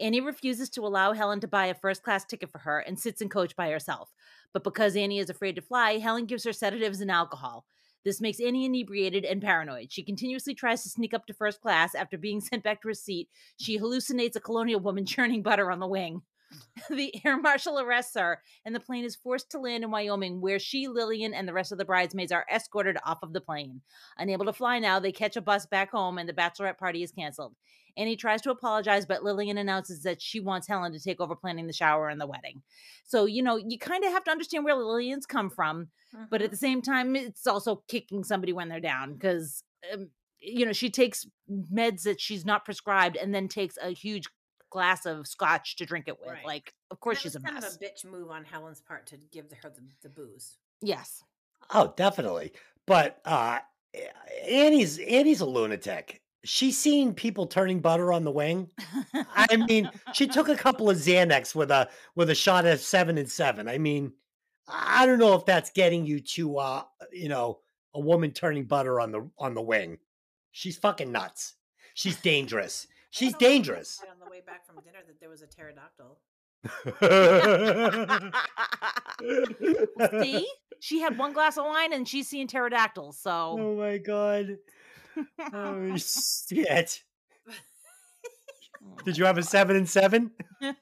[0.00, 3.20] Annie refuses to allow Helen to buy a first class ticket for her and sits
[3.20, 4.12] in coach by herself.
[4.52, 7.64] But because Annie is afraid to fly, Helen gives her sedatives and alcohol.
[8.04, 9.92] This makes Annie inebriated and paranoid.
[9.92, 12.94] She continuously tries to sneak up to first class after being sent back to her
[12.94, 13.28] seat.
[13.58, 16.22] She hallucinates a colonial woman churning butter on the wing.
[16.90, 20.58] the air marshal arrests her, and the plane is forced to land in Wyoming, where
[20.58, 23.82] she, Lillian, and the rest of the bridesmaids are escorted off of the plane.
[24.16, 27.12] Unable to fly now, they catch a bus back home, and the bachelorette party is
[27.12, 27.54] canceled.
[27.96, 31.66] Annie tries to apologize, but Lillian announces that she wants Helen to take over planning
[31.66, 32.62] the shower and the wedding.
[33.04, 35.88] So, you know, you kind of have to understand where Lillian's come from,
[36.30, 40.64] but at the same time, it's also kicking somebody when they're down because, um, you
[40.64, 44.28] know, she takes meds that she's not prescribed and then takes a huge
[44.70, 46.28] glass of scotch to drink it with.
[46.30, 46.44] Right.
[46.44, 47.74] Like, of course That she's a kind mess.
[47.76, 50.56] of a bitch move on Helen's part to give her the, the booze.
[50.82, 51.22] yes.
[51.74, 52.52] Oh, definitely.
[52.86, 53.58] But uh
[54.48, 56.20] Annie's Annie's a lunatic.
[56.44, 58.70] She's seen people turning butter on the wing.
[59.34, 63.18] I mean, she took a couple of Xanax with a with a shot of seven
[63.18, 63.68] and seven.
[63.68, 64.12] I mean,
[64.68, 67.58] I don't know if that's getting you to uh, you know,
[67.94, 69.98] a woman turning butter on the on the wing.
[70.52, 71.54] She's fucking nuts.
[71.94, 72.86] She's dangerous.
[73.10, 74.00] She's I don't know if you dangerous.
[74.10, 76.18] On the way back from dinner, that there was a pterodactyl.
[80.22, 80.46] See?
[80.80, 83.18] She had one glass of wine and she's seeing pterodactyls.
[83.18, 84.58] So, oh my god.
[85.52, 87.02] Oh shit.
[89.04, 90.30] Did you have a seven and seven?
[90.62, 90.76] I had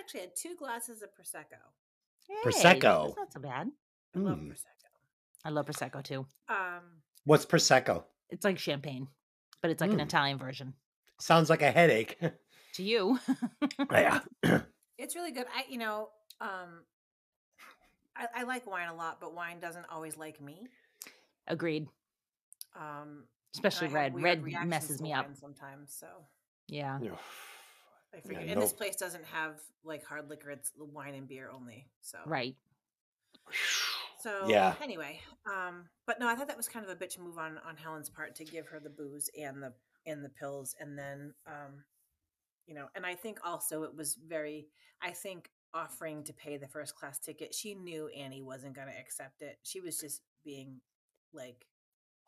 [0.00, 1.58] actually had two glasses of prosecco.
[2.28, 3.06] Hey, Prosecco.
[3.06, 3.68] That's not so bad.
[4.14, 4.48] I love Mm.
[4.52, 4.90] prosecco.
[5.44, 6.26] I love Prosecco too.
[6.48, 8.04] Um, What's prosecco?
[8.30, 9.08] It's like champagne,
[9.64, 10.02] but it's like an Mm.
[10.04, 10.74] Italian version.
[11.18, 12.18] Sounds like a headache.
[12.74, 13.18] To you.
[13.90, 14.20] yeah.
[14.98, 15.46] it's really good.
[15.56, 16.08] I, you know,
[16.40, 16.82] um,
[18.16, 20.66] I, I like wine a lot, but wine doesn't always like me.
[21.46, 21.86] Agreed.
[22.76, 23.22] Um,
[23.54, 24.20] Especially red.
[24.20, 25.28] Red messes me up.
[25.40, 25.94] sometimes.
[25.98, 26.08] So
[26.68, 26.98] Yeah.
[28.12, 31.48] I figure, Yeah, and this place doesn't have like hard liquor; it's wine and beer
[31.50, 31.86] only.
[32.02, 32.56] So Right.
[34.24, 34.74] So Yeah.
[34.82, 37.76] Anyway, um, but no, I thought that was kind of a bitch move on on
[37.76, 39.74] Helen's part to give her the booze and the
[40.06, 41.84] and the pills, and then um,
[42.66, 44.68] you know, and I think also it was very.
[45.02, 48.98] I think offering to pay the first class ticket, she knew Annie wasn't going to
[48.98, 49.58] accept it.
[49.62, 50.80] She was just being
[51.34, 51.66] like,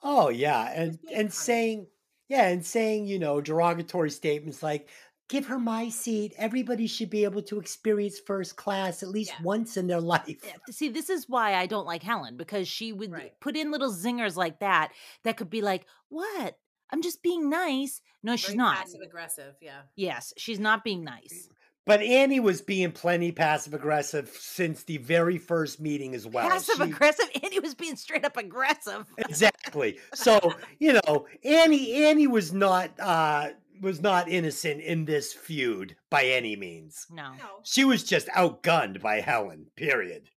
[0.02, 1.30] Oh yeah, and and funny.
[1.30, 1.86] saying
[2.28, 4.90] yeah, and saying you know derogatory statements like
[5.28, 9.42] "give her my seat." Everybody should be able to experience first class at least Yeah.
[9.44, 10.40] once in their life.
[10.70, 13.32] See, this is why I don't like Helen because she would Right.
[13.40, 14.92] put in little zingers like that
[15.24, 16.58] that could be like, "What?
[16.90, 18.76] I'm just being nice." No, she's not.
[18.78, 19.54] passive aggressive.
[19.60, 19.82] Yeah.
[19.96, 21.48] Yes, she's not being nice.
[21.84, 26.48] But Annie was being plenty passive aggressive since the very first meeting as well.
[26.50, 29.06] Passive She- aggressive, and he was being straight up aggressive.
[29.18, 29.98] exactly.
[30.12, 33.50] So you know, Annie Annie was not uh
[33.80, 37.06] was not innocent in this feud by any means.
[37.10, 37.32] No.
[37.32, 37.60] No.
[37.64, 39.66] She was just outgunned by Helen.
[39.76, 40.30] Period.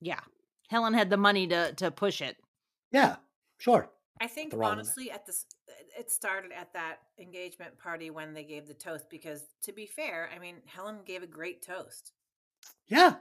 [0.00, 0.20] Yeah.
[0.68, 2.36] Helen had the money to to push it.
[2.92, 3.16] Yeah,
[3.58, 3.90] sure.
[4.20, 4.78] I think the wrong one.
[4.78, 9.10] honestly, at this, uh, it started at that engagement party when they gave the toast.
[9.10, 12.12] Because to be fair, I mean, Helen gave a great toast.
[12.86, 13.16] Yeah.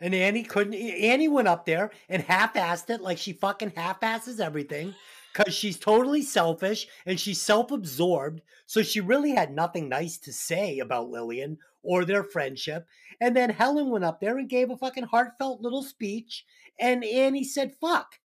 [0.00, 0.74] And Annie couldn't.
[0.74, 4.94] Annie went up there and half-assed it, like she fucking half-asses everything,
[5.32, 8.42] because she's totally selfish and she's self-absorbed.
[8.66, 12.86] So she really had nothing nice to say about Lillian or their friendship.
[13.20, 16.44] And then Helen went up there and gave a fucking heartfelt little speech,
[16.78, 18.18] and Annie said "fuck,"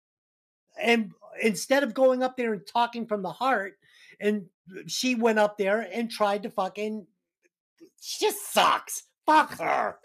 [0.80, 3.78] and instead of going up there and talking from the heart,
[4.20, 4.46] and
[4.86, 7.06] she went up there and tried to fucking.
[8.00, 9.04] She just sucks.
[9.26, 9.98] Fuck her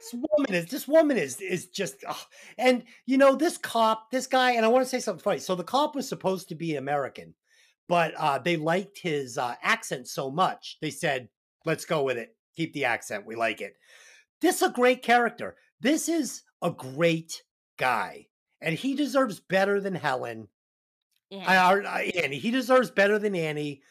[0.00, 2.16] this woman is this woman is is just ugh.
[2.58, 5.54] and you know this cop this guy and i want to say something funny so
[5.54, 7.34] the cop was supposed to be american
[7.88, 11.28] but uh they liked his uh accent so much they said
[11.66, 13.74] let's go with it keep the accent we like it
[14.40, 17.42] this is a great character this is a great
[17.78, 18.26] guy
[18.60, 20.48] and he deserves better than helen
[21.32, 22.38] I, I, Annie.
[22.38, 23.82] He deserves better than Annie.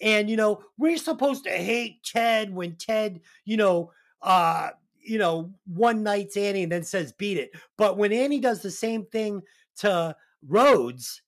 [0.00, 3.92] And you know, we're supposed to hate Ted when Ted, you know,
[4.22, 4.70] uh,
[5.06, 7.52] you know, one nights Annie and then says beat it.
[7.78, 9.42] But when Annie does the same thing
[9.78, 10.14] to
[10.46, 11.22] Rhodes,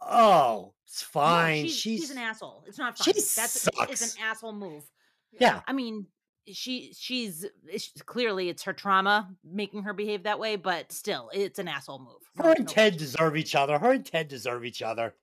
[0.00, 1.64] oh, it's no, fine.
[1.64, 2.64] she's, she's, she's an asshole.
[2.66, 3.22] It's not she fun.
[3.36, 4.84] That's it's an asshole move.
[5.40, 5.60] yeah.
[5.66, 6.06] I mean,
[6.52, 11.58] she she's it's, clearly it's her trauma making her behave that way, but still, it's
[11.58, 12.20] an asshole move.
[12.36, 12.98] No- Her and no Ted question.
[12.98, 13.78] deserve each other.
[13.78, 15.14] Her and Ted deserve each other.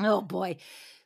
[0.00, 0.56] Oh boy.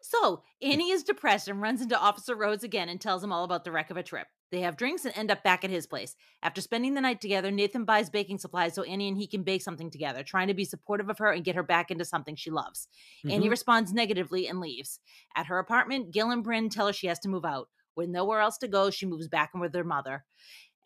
[0.02, 3.64] So Annie is depressed and runs into Officer Rhodes again and tells him all about
[3.64, 4.26] the wreck of a trip.
[4.50, 6.16] They have drinks and end up back at his place.
[6.42, 9.62] After spending the night together, Nathan buys baking supplies so Annie and he can bake
[9.62, 12.50] something together, trying to be supportive of her and get her back into something she
[12.50, 12.88] loves.
[13.24, 13.50] Annie Mhm.
[13.50, 14.98] responds negatively and leaves.
[15.36, 17.68] At her apartment, Gil and Bryn tell her she has to move out.
[17.94, 20.24] With nowhere else to go, she moves back in with her mother.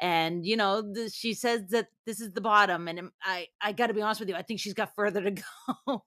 [0.01, 2.89] And you know, the, she says that this is the bottom.
[2.89, 5.31] And I, I got to be honest with you, I think she's got further to
[5.87, 6.05] go.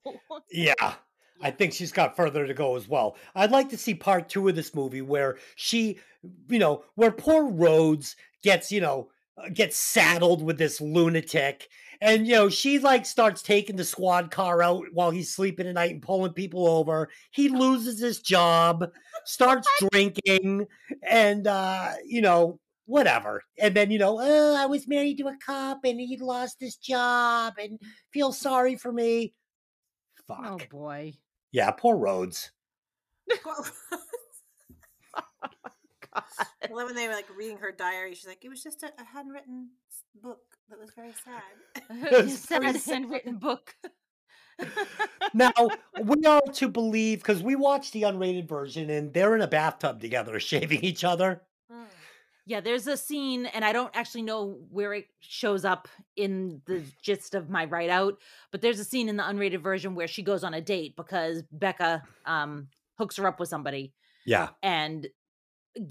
[0.52, 0.94] Yeah.
[1.40, 3.16] I think she's got further to go as well.
[3.34, 5.98] I'd like to see part two of this movie where she,
[6.48, 11.68] you know, where poor Rhodes gets, you know, uh, gets saddled with this lunatic.
[12.00, 15.74] And, you know, she like starts taking the squad car out while he's sleeping at
[15.74, 17.08] night and pulling people over.
[17.30, 18.90] He loses his job,
[19.24, 20.66] starts drinking,
[21.02, 23.42] and, uh, you know, whatever.
[23.58, 26.76] And then, you know, oh, I was married to a cop and he lost his
[26.76, 27.78] job and
[28.12, 29.34] feel sorry for me.
[30.26, 30.38] Fuck.
[30.44, 31.14] oh boy.
[31.52, 32.50] Yeah, poor Rhodes.
[36.14, 36.22] God.
[36.62, 38.14] I love when they were like reading her diary.
[38.14, 39.70] She's like, it was just a, a handwritten
[40.22, 41.42] book that was very sad.
[42.28, 42.94] It's sad very sad.
[42.94, 43.74] handwritten book.
[45.34, 45.52] Now,
[46.02, 50.00] we are to believe because we watched the unrated version and they're in a bathtub
[50.00, 51.42] together shaving each other.
[51.72, 51.86] Mm.
[52.48, 55.86] Yeah, there's a scene, and I don't actually know where it shows up
[56.16, 58.18] in the gist of my write out,
[58.50, 61.42] but there's a scene in the unrated version where she goes on a date because
[61.52, 63.92] Becca um, hooks her up with somebody,
[64.24, 64.48] Yeah.
[64.62, 65.06] and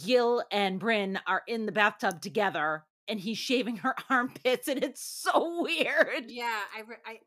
[0.03, 5.01] Gil and Bryn are in the bathtub together, and he's shaving her armpits, and it's
[5.01, 6.25] so weird.
[6.29, 7.19] Yeah, I, re- I,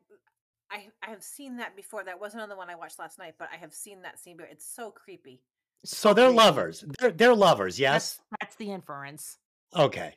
[0.69, 2.03] I, I have seen that before.
[2.03, 4.37] That wasn't on the one I watched last night, but I have seen that scene.
[4.51, 5.41] It's so creepy.
[5.83, 6.83] So they're lovers.
[6.99, 8.19] They're they're lovers, yes?
[8.31, 9.37] That's, that's the inference.
[9.75, 10.13] Okay.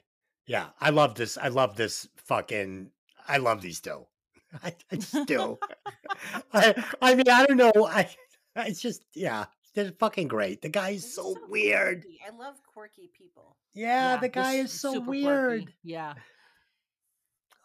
[0.47, 0.67] Yeah.
[0.81, 1.39] I love this.
[1.39, 2.91] I love this fucking
[3.27, 4.07] I love these two.
[4.63, 5.59] I, I just do.
[6.53, 7.87] I I mean, I don't know.
[7.87, 8.09] I
[8.57, 9.47] it's just yeah.
[9.75, 10.63] They're fucking great.
[10.63, 12.03] The guy is It's so weird.
[12.03, 12.21] quirky.
[12.27, 13.57] I love quirky people.
[13.73, 15.25] Yeah, the guy is so super quirky.
[15.25, 15.75] weird.
[15.83, 16.15] Yeah.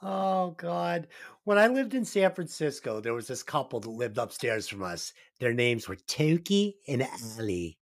[0.01, 1.07] Oh God.
[1.43, 5.13] When I lived in San Francisco, there was this couple that lived upstairs from us.
[5.39, 7.05] Their names were Toki and
[7.37, 7.77] Ali.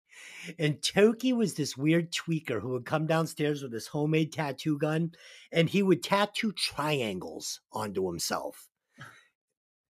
[0.59, 5.13] And Toki was this weird tweaker who would come downstairs with his homemade tattoo gun
[5.53, 8.69] and he would tattoo triangles onto himself.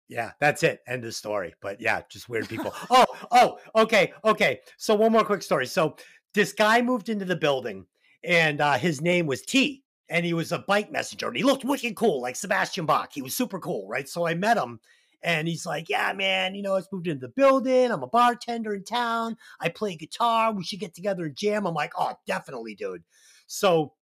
[0.08, 0.80] Yeah, that's it.
[0.86, 1.54] End of story.
[1.62, 2.74] But yeah, just weird people.
[2.90, 4.60] oh, oh, okay, okay.
[4.76, 5.66] So one more quick story.
[5.66, 5.96] So
[6.34, 7.86] this guy moved into the building
[8.22, 11.64] and uh, his name was T and he was a bike messenger and he looked
[11.64, 13.10] wicked cool like Sebastian Bach.
[13.12, 14.08] He was super cool, right?
[14.08, 14.80] So I met him
[15.22, 17.90] and he's like, Yeah, man, you know, I just moved into the building.
[17.90, 19.36] I'm a bartender in town.
[19.60, 20.52] I play guitar.
[20.52, 21.66] We should get together and jam.
[21.66, 23.04] I'm like, Oh, definitely, dude.
[23.46, 23.94] So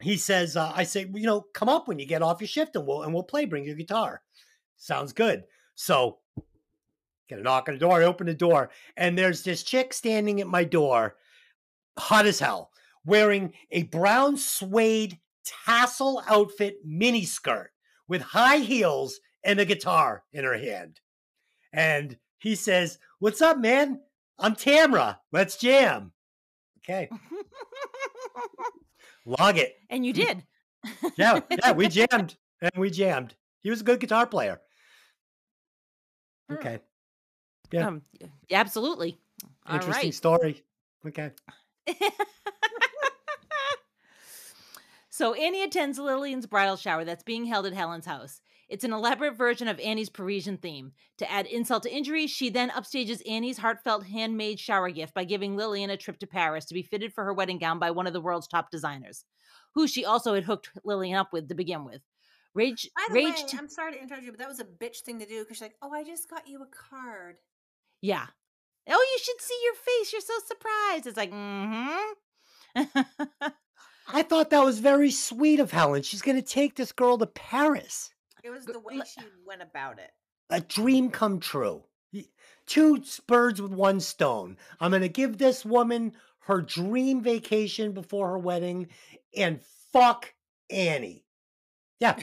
[0.00, 2.76] he says, uh, I say, you know, come up when you get off your shift
[2.76, 3.44] and we'll and we'll play.
[3.44, 4.22] Bring your guitar.
[4.76, 5.44] Sounds good.
[5.74, 6.18] So
[7.28, 8.02] get a knock on the door.
[8.02, 11.16] I open the door, and there's this chick standing at my door
[11.98, 12.70] hot as hell,
[13.04, 17.68] wearing a brown suede tassel outfit miniskirt
[18.08, 21.00] with high heels and a guitar in her hand.
[21.72, 24.00] And he says, What's up, man?
[24.38, 25.18] I'm Tamra.
[25.30, 26.12] Let's jam.
[26.78, 27.08] Okay.
[29.24, 29.76] Log it.
[29.90, 30.42] and you did.
[31.16, 32.36] Yeah, yeah, we jammed.
[32.60, 33.34] And we jammed.
[33.60, 34.60] He was a good guitar player.
[36.50, 36.80] Okay.
[37.70, 37.86] Yeah.
[37.86, 38.02] Um,
[38.50, 39.18] absolutely.
[39.72, 40.14] Interesting right.
[40.14, 40.62] story.
[41.06, 41.30] Okay.
[45.10, 48.40] so Annie attends Lillian's bridal shower that's being held at Helen's house.
[48.72, 50.92] It's an elaborate version of Annie's Parisian theme.
[51.18, 55.54] To add insult to injury, she then upstages Annie's heartfelt handmade shower gift by giving
[55.54, 58.14] Lillian a trip to Paris to be fitted for her wedding gown by one of
[58.14, 59.26] the world's top designers,
[59.74, 62.00] who she also had hooked Lillian up with to begin with.
[62.54, 64.64] Rage, By the rage, way, t- I'm sorry to interrupt you, but that was a
[64.64, 67.36] bitch thing to do because she's like, "Oh, I just got you a card."
[68.00, 68.26] yeah.
[68.88, 70.12] Oh, you should see your face.
[70.12, 71.06] You're so surprised.
[71.06, 73.48] It's like, mm-hmm.
[74.08, 76.02] I thought that was very sweet of Helen.
[76.02, 78.11] She's going to take this girl to Paris.
[78.42, 80.10] It was the way she went about it.
[80.50, 81.84] A dream come true.
[82.66, 84.56] Two birds with one stone.
[84.80, 88.88] I'm going to give this woman her dream vacation before her wedding
[89.36, 89.60] and
[89.92, 90.34] fuck
[90.70, 91.24] Annie.
[92.00, 92.18] Yeah.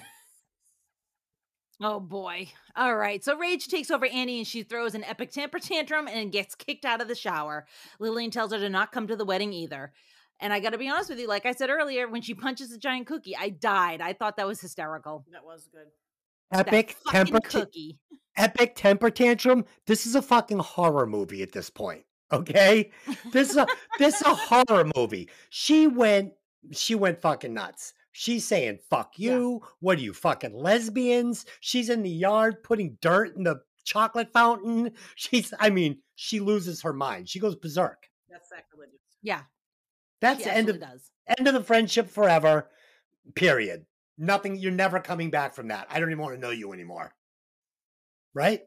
[1.82, 2.50] Oh boy.
[2.76, 3.24] All right.
[3.24, 6.84] So Rage takes over Annie and she throws an epic temper tantrum and gets kicked
[6.84, 7.66] out of the shower.
[8.00, 9.94] Lillian tells her to not come to the wedding either.
[10.42, 12.70] And I got to be honest with you, like I said earlier, when she punches
[12.70, 14.02] the giant cookie, I died.
[14.02, 15.26] I thought that was hysterical.
[15.32, 15.88] That was good.
[16.52, 17.98] Epic temper cookie.
[18.38, 19.66] epic temper tantrum.
[19.86, 22.04] This is a fucking horror movie at this point.
[22.32, 22.92] Okay?
[23.32, 25.30] This is a this is a horror movie.
[25.50, 26.34] She went
[26.72, 27.94] she went fucking nuts.
[28.12, 29.34] She's saying fuck Yeah.
[29.34, 29.62] you.
[29.80, 31.46] What are you fucking lesbians?
[31.60, 34.92] She's in the yard putting dirt in the chocolate fountain.
[35.16, 37.30] She's I mean, she loses her mind.
[37.30, 38.08] She goes berserk.
[38.30, 39.00] That's sacrilegious.
[39.22, 39.42] Yeah.
[40.22, 41.12] That's the end of does.
[41.38, 42.70] end of the friendship forever.
[43.36, 43.86] Period.
[44.20, 45.88] Nothing you're never coming back from that.
[45.90, 47.16] I don't even want to know you anymore.
[48.34, 48.62] Right?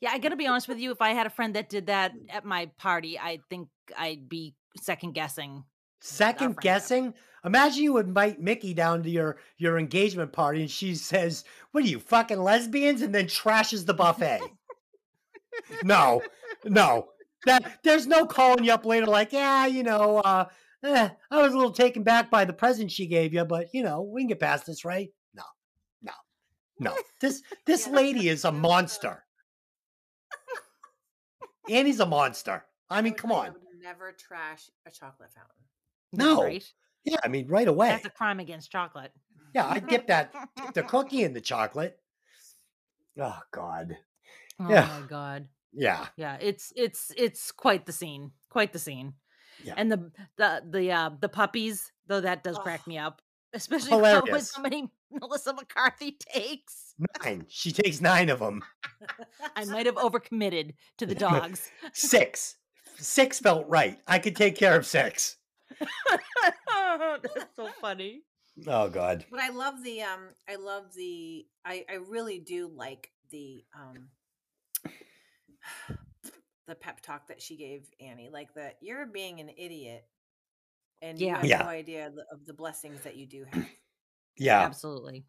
[0.00, 0.92] Yeah, I got to be honest with you.
[0.92, 3.68] If I had a friend that did that at my party, I think
[3.98, 5.64] I'd be second guessing.
[6.00, 7.14] Second guessing.
[7.44, 11.88] Imagine you invite Mickey down to your your engagement party, and she says, "What are
[11.88, 14.40] you fucking lesbians?" and then trashes the buffet.
[15.82, 16.22] no,
[16.64, 17.08] no.
[17.46, 20.46] That there's no calling you up later like, yeah, you know, uh,
[20.84, 23.82] eh, I was a little taken back by the present she gave you, but you
[23.82, 25.10] know, we can get past this, right?
[25.34, 25.44] No,
[26.02, 26.12] no,
[26.78, 26.94] no.
[27.20, 28.60] This this Yeah, lady is a true.
[28.60, 29.24] monster.
[31.70, 32.64] Annie's a monster.
[32.90, 33.54] I mean, would come tell you I on.
[33.82, 35.64] never trash a chocolate fountain.
[36.12, 36.42] No.
[36.42, 36.72] Right?
[37.04, 37.88] Yeah, I mean, right away.
[37.88, 39.12] That's a crime against chocolate.
[39.54, 40.32] Yeah, I get that
[40.74, 41.98] the cookie in the chocolate.
[43.18, 43.96] Oh God.
[44.60, 44.88] Oh Yeah.
[44.88, 45.48] my god.
[45.72, 46.06] Yeah.
[46.16, 48.32] Yeah, it's it's it's quite the scene.
[48.48, 49.14] Quite the scene.
[49.64, 49.74] Yeah.
[49.76, 52.88] And the the the uh the puppies, though that does crack Ugh.
[52.88, 53.22] me up.
[53.52, 54.54] Especially how, with Hilarious.
[54.54, 56.94] how many Melissa McCarthy takes.
[57.22, 57.46] Nine.
[57.48, 58.62] She takes nine of them.
[59.56, 61.70] I might have overcommitted to the dogs.
[61.92, 62.56] Six.
[62.96, 63.98] Six felt right.
[64.06, 65.36] I could take care of six.
[65.80, 68.22] That's so funny.
[68.66, 69.24] Oh God.
[69.30, 74.10] But I love the um I love the I I really do like the um
[76.66, 80.04] the pep talk that she gave Annie like that you're being an idiot
[81.02, 81.36] and you Yeah.
[81.36, 81.58] have Yeah.
[81.58, 83.66] no idea of the blessings that you do have.
[84.36, 84.62] Yeah.
[84.62, 85.24] Absolutely.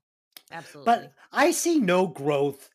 [0.52, 0.86] Absolutely.
[0.94, 2.70] But I see no growth.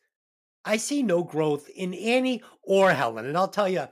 [0.63, 3.25] I see no growth in Annie or Helen.
[3.25, 3.87] And I'll tell you,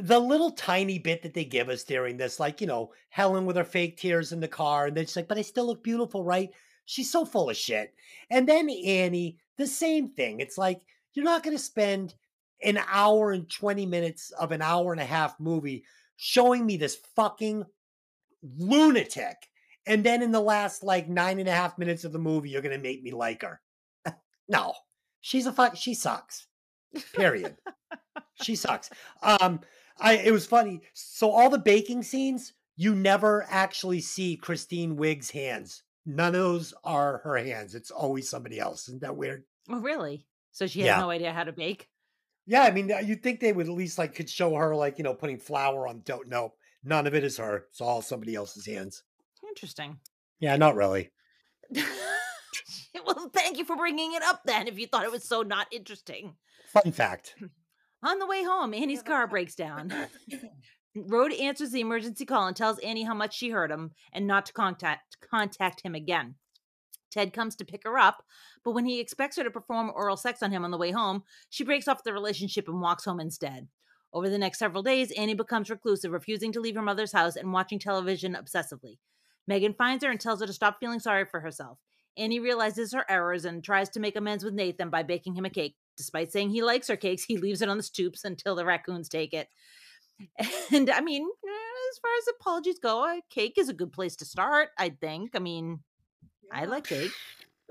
[0.00, 3.56] the little tiny bit that they give us during this, like, you know, Helen with
[3.56, 6.22] her fake tears in the car, and then she's like, but I still look beautiful,
[6.22, 6.50] right?
[6.84, 7.92] She's so full of shit.
[8.30, 10.38] And then Annie, the same thing.
[10.38, 10.82] It's like,
[11.14, 12.14] you're not going to spend
[12.64, 15.84] an hour and 20 minutes of an hour and a half movie
[16.16, 17.64] showing me this fucking
[18.58, 19.36] lunatic.
[19.86, 22.62] And then in the last like nine and a half minutes of the movie, you're
[22.62, 23.60] going to make me like her.
[24.48, 24.74] no,
[25.20, 25.76] she's a fuck.
[25.76, 26.46] She sucks.
[27.14, 27.56] Period.
[28.42, 28.90] she sucks.
[29.22, 29.60] Um,
[29.98, 30.82] I it was funny.
[30.94, 35.82] So all the baking scenes, you never actually see Kristen Wiig's hands.
[36.06, 37.74] None of those are her hands.
[37.74, 38.88] It's always somebody else.
[38.88, 39.44] Isn't that weird?
[39.70, 40.26] oh really?
[40.50, 41.00] So she has Yeah.
[41.00, 41.88] no idea how to bake?
[42.52, 44.98] Yeah, I mean, uh, you'd think they would at least like could show her like
[44.98, 46.02] you know putting flour on.
[46.04, 46.52] Don't know.
[46.84, 47.64] None of it is her.
[47.70, 49.04] It's all somebody else's hands.
[49.48, 49.98] Interesting.
[50.38, 51.10] Yeah, not really.
[53.06, 55.66] well, thank you for bringing it up then if you thought it was so not
[55.72, 56.34] interesting.
[56.66, 57.36] Fun fact.
[58.02, 59.90] On the way home, Annie's car breaks down.
[60.94, 64.44] Rhodes answers the emergency call and tells Annie how much she hurt him and not
[64.44, 66.34] to contact contact him again.
[67.12, 68.24] Ted comes to pick her up,
[68.64, 71.22] but when he expects her to perform oral sex on him on the way home,
[71.50, 73.68] she breaks off the relationship and walks home instead.
[74.12, 77.52] Over the next several days, Annie becomes reclusive, refusing to leave her mother's house and
[77.52, 78.98] watching television obsessively.
[79.46, 81.78] Megan finds her and tells her to stop feeling sorry for herself.
[82.16, 85.50] Annie realizes her errors and tries to make amends with Nathan by baking him a
[85.50, 85.76] cake.
[85.96, 89.08] Despite saying he likes her cakes, he leaves it on the stoops until the raccoons
[89.08, 89.48] take it.
[90.72, 91.26] And I mean,
[91.92, 95.30] as far as apologies go, a cake is a good place to start, I think.
[95.34, 95.80] I mean,
[96.52, 97.10] I like cake.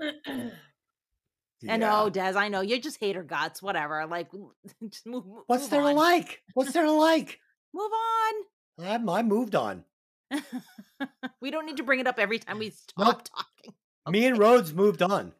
[1.68, 2.60] I know, oh, Dez, I know.
[2.60, 4.04] You just hate her guts, whatever.
[4.06, 4.28] Like,
[4.90, 5.94] just move, move What's there to on.
[5.96, 6.42] like?
[6.54, 7.38] What's there to like?
[7.74, 8.86] Move on.
[8.86, 9.84] I'm, I moved on.
[11.40, 13.22] we don't need to bring it up every time we stop Nope.
[13.34, 13.74] talking.
[14.12, 15.32] Me and Rhodes moved on.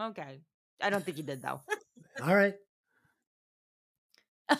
[0.00, 0.38] Okay.
[0.80, 1.60] I don't think you did, though.
[2.22, 2.54] All right.
[4.50, 4.58] All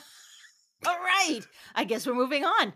[0.98, 1.40] right.
[1.74, 2.72] I guess we're moving on.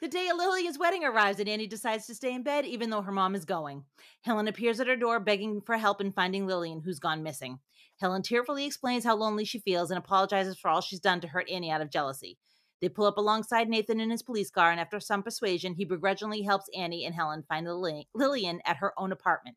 [0.00, 3.12] The day Lillian's wedding arrives and Annie decides to stay in bed even though her
[3.12, 3.84] mom is going.
[4.22, 7.60] Helen appears at her door begging for help in finding Lillian, who's gone missing.
[8.00, 11.48] Helen tearfully explains how lonely she feels and apologizes for all she's done to hurt
[11.48, 12.38] Annie out of jealousy.
[12.80, 16.42] They pull up alongside Nathan in his police car, and after some persuasion, he begrudgingly
[16.42, 19.56] helps Annie and Helen find Lillian at her own apartment.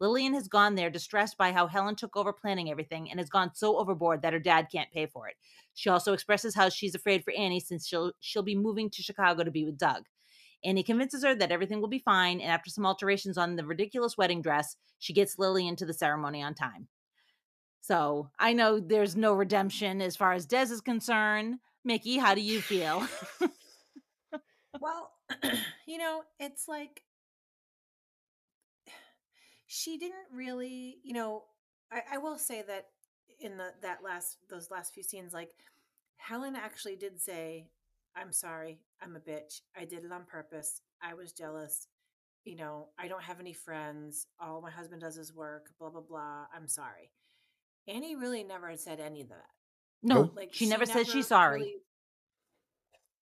[0.00, 3.50] Lillian has gone there distressed by how Helen took over planning everything and has gone
[3.54, 5.34] so overboard that her dad can't pay for it.
[5.74, 9.44] She also expresses how she's afraid for Annie since she'll she'll be moving to Chicago
[9.44, 10.06] to be with Doug.
[10.64, 14.18] Annie convinces her that everything will be fine, and after some alterations on the ridiculous
[14.18, 16.88] wedding dress, she gets Lillian to the ceremony on time.
[17.80, 21.56] So I know there's no redemption as far as Dez is concerned.
[21.82, 23.06] Mickey, how do you feel?
[24.80, 25.12] Well,
[25.86, 27.02] you know, it's like
[29.72, 31.44] she didn't really, you know,
[31.92, 32.86] I, I will say that
[33.38, 35.52] in the that last those last few scenes, like
[36.16, 37.68] Helen actually did say,
[38.16, 39.60] I'm sorry, I'm a bitch.
[39.80, 40.82] I did it on purpose.
[41.00, 41.86] I was jealous.
[42.44, 44.26] You know, I don't have any friends.
[44.40, 46.46] All my husband does is work, blah, blah, blah.
[46.52, 47.12] I'm sorry.
[47.86, 49.46] Annie really never said any of that.
[50.02, 51.60] no, Like she, never says she's sorry.
[51.60, 51.74] really-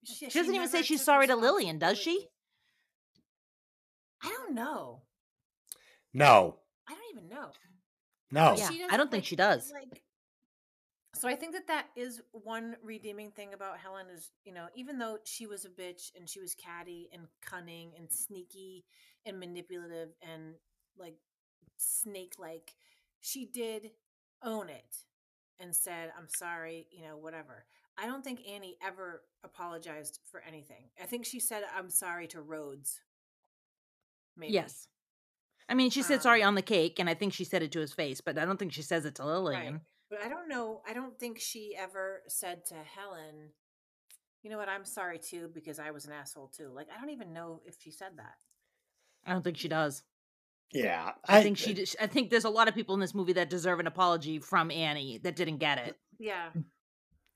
[0.05, 2.29] She doesn't even say she's sorry to Lillian, does she?
[4.23, 5.03] I don't know.
[6.15, 6.57] No.
[6.89, 7.51] I don't even know.
[8.31, 8.51] No.
[8.51, 9.71] But Yeah, she I doesn't, don't think like- she does.
[9.73, 10.03] Like,
[11.15, 14.99] so I think that that is one redeeming thing about Helen is, you know, even
[14.99, 18.85] though she was a bitch and she was catty and cunning and sneaky
[19.27, 20.55] and manipulative and
[20.97, 21.17] like
[21.77, 22.75] snake like,
[23.21, 23.91] she did
[24.45, 24.97] own it
[25.59, 27.65] and said, I'm sorry, you know, whatever.
[27.97, 30.85] I don't think Annie ever apologized for anything.
[31.03, 33.01] I think she said, I'm sorry to Rhodes.
[34.37, 34.53] Maybe.
[34.53, 34.87] Yes.
[35.69, 37.73] I mean, she said Um, sorry on the cake, and I think she said it
[37.73, 39.83] to his face, but I don't think she says it to Lillian.
[40.11, 40.81] But I don't know.
[40.89, 43.51] I don't think she ever said to Helen,
[44.43, 46.71] you know what, I'm sorry too, because I was an asshole too.
[46.75, 48.37] Like, I don't even know if she said that.
[49.27, 50.03] I don't think she does.
[50.73, 51.13] Yeah.
[51.27, 51.85] I, think she.
[52.01, 54.71] I think there's a lot of people in this movie that deserve an apology from
[54.71, 55.97] Annie that didn't get it.
[56.19, 56.51] Yeah.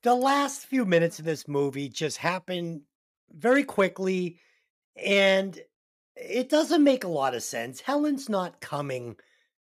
[0.03, 2.83] the last few minutes of this movie just happened
[3.31, 4.39] very quickly
[4.97, 5.59] and
[6.17, 7.81] it doesn't make a lot of sense.
[7.81, 9.17] Helen's not coming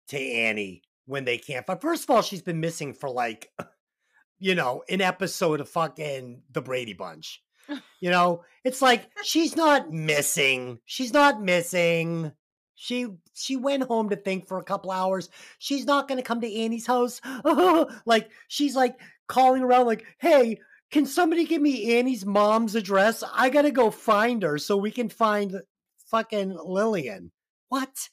[0.09, 1.65] to Annie when they can't.
[1.65, 3.51] But first of all, she's been missing for like,
[4.39, 7.41] you know, an episode of fucking The Brady Bunch.
[7.99, 10.77] You know, it's like she's not missing.
[10.85, 12.31] She's not missing.
[12.75, 15.31] She she went home to think for a couple hours.
[15.57, 17.19] She's not going to come to Annie's house.
[18.05, 20.59] like she's like calling around like, "Hey,
[20.91, 23.23] can somebody give me Annie's mom's address?
[23.33, 25.61] I got to go find her so we can find
[26.05, 27.31] fucking Lillian."
[27.69, 28.09] What?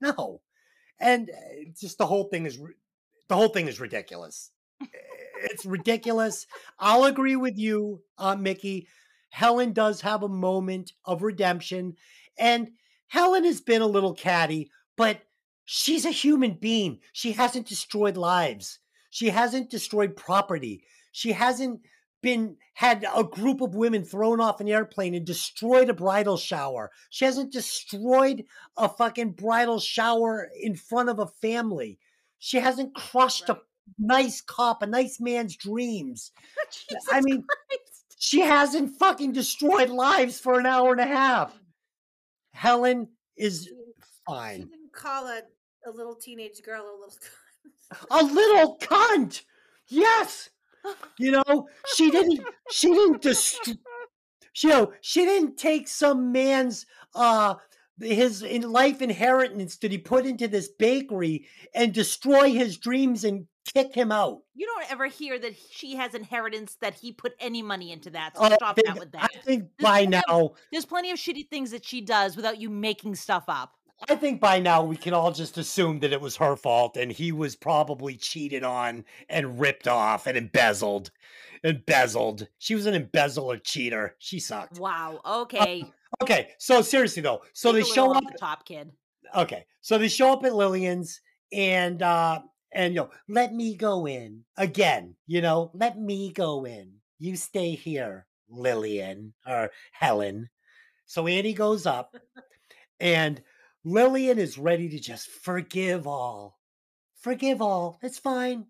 [0.00, 0.42] No.
[1.00, 2.58] And uh, just the whole thing is
[3.28, 4.50] the whole thing is ridiculous.
[5.42, 6.46] It's ridiculous.
[6.78, 8.88] I'll agree with you, uh, Mickey.
[9.30, 11.94] Helen does have a moment of redemption,
[12.38, 12.70] and
[13.06, 15.20] Helen has been a little catty, but
[15.64, 16.98] she's a human being.
[17.12, 18.80] She hasn't destroyed lives.
[19.10, 20.82] She hasn't destroyed property.
[21.12, 21.80] She hasn't
[22.22, 26.90] been had a group of women thrown off an airplane and destroyed a bridal shower.
[27.10, 28.44] She hasn't destroyed
[28.76, 31.98] a fucking bridal shower in front of a family.
[32.38, 33.60] She hasn't crushed a
[33.98, 36.32] nice cop, a nice man's dreams.
[37.12, 38.16] I mean, Christ.
[38.18, 41.54] she hasn't fucking destroyed lives for an hour and a half.
[41.54, 41.58] Mm.
[42.52, 43.74] Helen is She, she
[44.26, 44.60] fine.
[44.68, 45.42] didn't call a,
[45.86, 47.14] a little teenage girl a little.
[48.10, 49.42] A little cunt.
[49.86, 50.50] Yes.
[51.18, 53.74] You know, she didn't she didn't dest-
[54.62, 57.54] you know, she didn't take some man's uh
[58.00, 63.46] his in life inheritance that he put into this bakery and destroy his dreams and
[63.74, 64.38] kick him out.
[64.54, 68.36] You don't ever hear that she has inheritance that he put any money into that.
[68.36, 69.24] So Oh, stop think- that with that.
[69.34, 72.36] I think There's by plenty of- now There's plenty of shitty things that she does
[72.36, 73.74] without you making stuff up.
[74.08, 77.10] I think by now we can all just assume that it was her fault and
[77.10, 81.10] he was probably cheated on and ripped off and embezzled.
[81.64, 82.46] Embezzled.
[82.58, 84.14] She was an embezzler cheater.
[84.18, 84.78] She sucked.
[84.78, 85.20] Wow.
[85.26, 85.84] Okay.
[86.22, 88.92] Okay, so seriously though, so Take they show up the top, kid.
[89.34, 91.20] okay so they show up at lillian's
[91.52, 92.40] and uh
[92.72, 97.36] and you know let me go in again you know let me go in you
[97.36, 100.48] stay here lillian or helen
[101.04, 102.16] so annie goes up
[103.00, 103.42] and
[103.84, 106.58] lillian is ready to just forgive all.
[107.20, 107.98] Forgive all.
[108.02, 108.66] It's fine.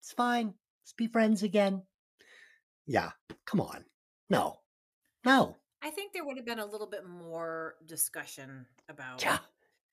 [0.00, 0.54] It's fine.
[0.82, 1.82] Let's be friends again.
[2.86, 3.10] Yeah.
[3.46, 3.84] Come on.
[4.30, 4.58] No.
[5.24, 5.56] No.
[5.82, 9.38] I think there would have been a little bit more discussion about yeah.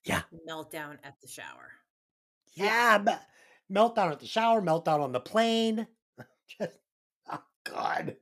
[0.04, 0.22] Yeah.
[0.50, 1.72] meltdown at the shower.
[2.56, 5.88] Yeah, me- meltdown at the shower, meltdown on the plane.
[6.60, 6.78] Just,
[7.32, 8.16] oh God,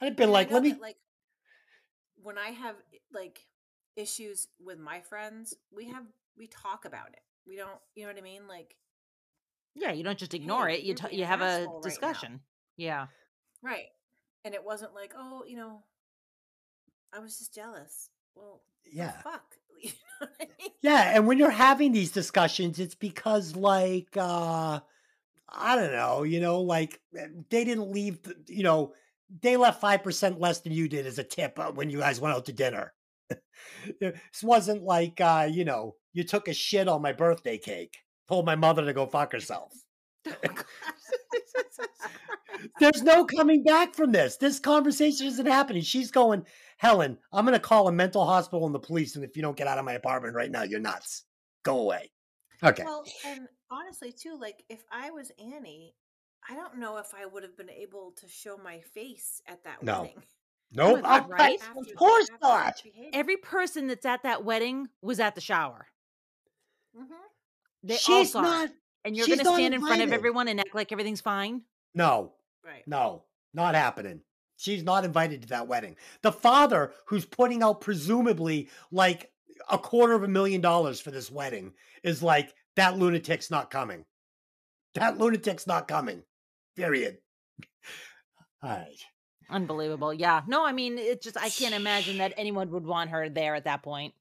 [0.00, 0.72] I'd been like, let me.
[0.72, 0.96] that, like
[2.22, 3.40] when I have eh, like
[3.98, 6.04] issues with my friends, we have
[6.36, 7.20] we talk about it.
[7.46, 8.46] We don't, you know what I mean?
[8.48, 8.76] Like,
[9.74, 10.84] Yeah, you don't just ignore Hey, it.
[10.84, 12.40] You t- you have a asshole right discussion.
[12.76, 13.06] yeah.
[13.62, 13.86] right?
[14.44, 15.82] And it wasn't like, oh, you know,
[17.12, 18.10] I was just jealous.
[18.34, 19.44] Well, Yeah, fuck.
[19.82, 19.90] You
[20.20, 20.70] know I mean?
[20.82, 24.80] yeah, and when you're having these discussions, it's because like, uh
[25.48, 28.18] I don't know, you know, like eh, they didn't leave,
[28.48, 28.92] you know,
[29.40, 32.20] they left five percent less than you did as a tip uh, when you guys
[32.20, 32.92] went out to dinner.
[34.00, 37.96] This wasn't like, uh, you know, you took a shit on my birthday cake,
[38.28, 39.72] told my mother to go fuck herself.
[42.80, 44.36] There's no coming back from this.
[44.36, 45.82] This conversation isn't happening.
[45.82, 46.44] She's going,
[46.78, 49.16] Helen, I'm going to call a mental hospital and the police.
[49.16, 51.24] And if you don't get out of my apartment right now, you're nuts.
[51.64, 52.10] Go away.
[52.62, 52.82] Okay.
[52.84, 55.94] Well, and honestly, too, like if I was Annie,
[56.48, 59.82] I don't know if I would have been able to show my face at that
[59.82, 60.02] No.
[60.02, 60.22] wedding.
[60.72, 61.02] Nope.
[61.02, 61.60] my God, I- right?
[61.76, 62.82] Of course not.
[63.12, 65.86] Every person that's at that wedding was at the shower.
[66.96, 67.08] Mhm.
[67.82, 68.42] They all She's saw it.
[68.42, 68.70] not.
[69.04, 71.62] And you're going to not stand in front of everyone and act like everything's fine?
[71.94, 72.86] No, Right.
[72.86, 74.22] no, not happening.
[74.56, 75.96] She's not invited to that wedding.
[76.22, 79.32] The father, who's putting out presumably like
[79.70, 84.04] a quarter of a million dollars for this wedding, is like, that lunatic's not coming.
[84.94, 86.24] That lunatic's not coming.
[86.76, 87.18] Period.
[88.62, 89.04] All right.
[89.50, 90.12] Unbelievable.
[90.12, 90.42] Yeah.
[90.46, 93.64] No, I mean, it just, I can't imagine that anyone would want her there at
[93.64, 94.14] that point.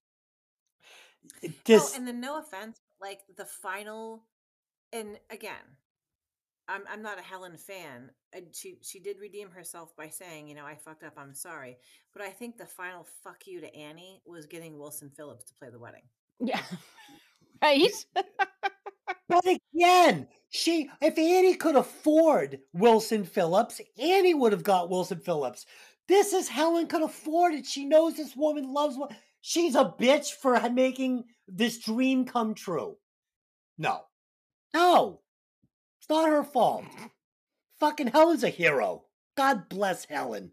[1.42, 4.24] It Just, and then no offense, like the final,
[4.94, 5.56] and again,
[6.68, 8.12] I'm I'm not a Helen fan.
[8.34, 11.14] And she she did redeem herself by saying, you know, I fucked up.
[11.18, 11.78] I'm sorry.
[12.14, 15.70] But I think the final fuck you to Annie was getting Wilson Phillips to play
[15.70, 16.04] the wedding.
[16.40, 16.62] Yeah.
[17.62, 17.92] right?
[19.30, 25.66] but again, she, if Annie could afford Wilson Phillips, Annie would have got Wilson Phillips.
[26.08, 27.66] This is Helen could afford it.
[27.66, 32.96] She knows this woman loves what she's a bitch for making this dream come true.
[33.78, 34.02] No,
[34.74, 35.22] no,
[36.00, 36.86] it's not her fault.
[37.80, 39.04] Fucking Helen's a hero.
[39.36, 40.52] God bless Helen.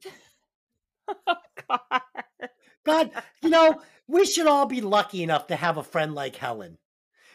[1.69, 1.79] God.
[2.85, 3.11] God,
[3.43, 6.77] you know, we should all be lucky enough to have a friend like Helen.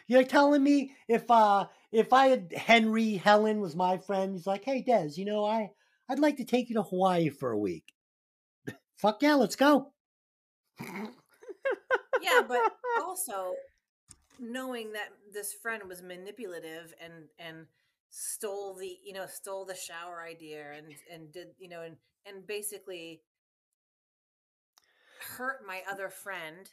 [0.08, 4.64] You're telling me if uh if I had Henry Helen was my friend, he's like,
[4.64, 5.72] hey Dez, you know, I
[6.10, 7.94] I'd like to take you to Hawaii for a week.
[8.98, 9.92] Fuck yeah, let's go.
[10.80, 12.60] Yeah, but
[13.04, 13.54] also
[14.40, 17.66] knowing that this friend was manipulative and and
[18.10, 22.48] stole the you know stole the shower idea and and did you know and and
[22.48, 23.22] basically
[25.38, 26.70] hurt my other friend.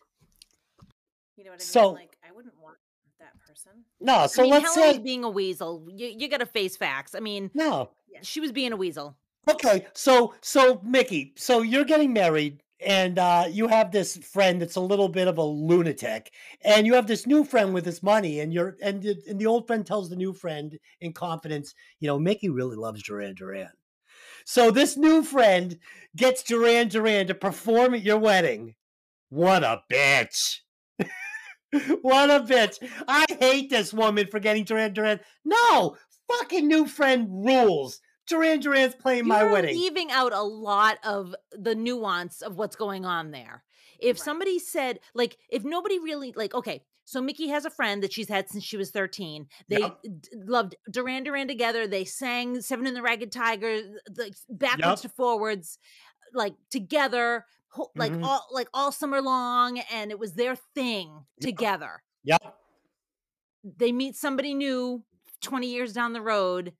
[1.37, 1.69] You know what I mean?
[1.69, 2.79] So- like I wouldn't want
[3.19, 3.73] that person.
[4.01, 5.87] No, so I mean, let's Helen say being a weasel.
[5.91, 7.15] You, you got to face facts.
[7.15, 7.91] I mean, no.
[8.23, 9.17] she was being a weasel.
[9.49, 14.77] Okay, so so Mickey, so you're getting married and uh you have this friend that's
[14.77, 16.31] a little bit of a lunatic
[16.63, 19.47] and you have this new friend with this money and you're and the, and the
[19.47, 23.71] old friend tells the new friend in confidence, you know, Mickey really loves Duran Duran.
[24.45, 25.79] So this new friend
[26.15, 28.75] gets Duran Duran to perform at your wedding.
[29.29, 30.61] What a bitch.
[32.03, 32.77] what a bitch.
[33.09, 35.21] I hate this woman for getting Duran Duran.
[35.45, 35.97] No,
[36.31, 38.01] fucking new friend rules.
[38.29, 39.77] Duran Duran's playing my You're wedding.
[39.77, 43.63] leaving out a lot of the nuance of what's going on there.
[44.01, 44.25] If Right.
[44.25, 48.29] somebody said, like, if nobody really, like, okay, so Mickey has a friend that she's
[48.29, 49.47] had since she was 13.
[49.69, 49.99] They Yep.
[50.03, 51.87] d- loved Duran Duran together.
[51.87, 53.81] They sang Seven and the Ragged Tiger,
[54.17, 55.79] like backwards to forwards,
[56.35, 57.47] like together,
[57.95, 58.25] like Mhm.
[58.25, 62.03] all like all summer long, and it was their thing together.
[62.25, 62.43] Yep.
[63.65, 65.05] They meet somebody new
[65.41, 66.75] 20 years down the road,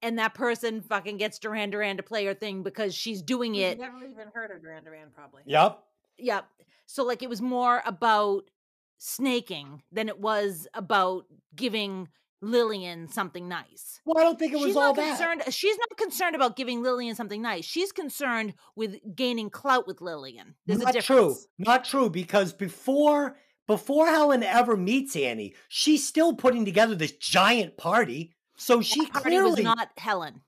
[0.00, 3.72] and that person fucking gets Duran Duran to play her thing because she's doing You've
[3.72, 3.78] it.
[3.78, 5.42] never even heard of Duran Duran, probably.
[5.46, 5.82] Yep.
[6.18, 6.46] Yep.
[6.86, 8.50] So like it was more about
[8.98, 12.08] snaking than it was about giving
[12.42, 14.00] Lillian something nice.
[14.04, 15.16] Well, I don't think it was she's all not that.
[15.16, 15.54] concerned.
[15.54, 17.64] She's not concerned about giving Lillian something nice.
[17.64, 20.56] She's concerned with gaining clout with Lillian.
[20.66, 21.36] There's a Not true.
[21.58, 23.36] Not true because before
[23.68, 28.34] before Helen ever meets Annie, she's still putting together this giant party.
[28.56, 30.42] So she That party clearly was not Helen.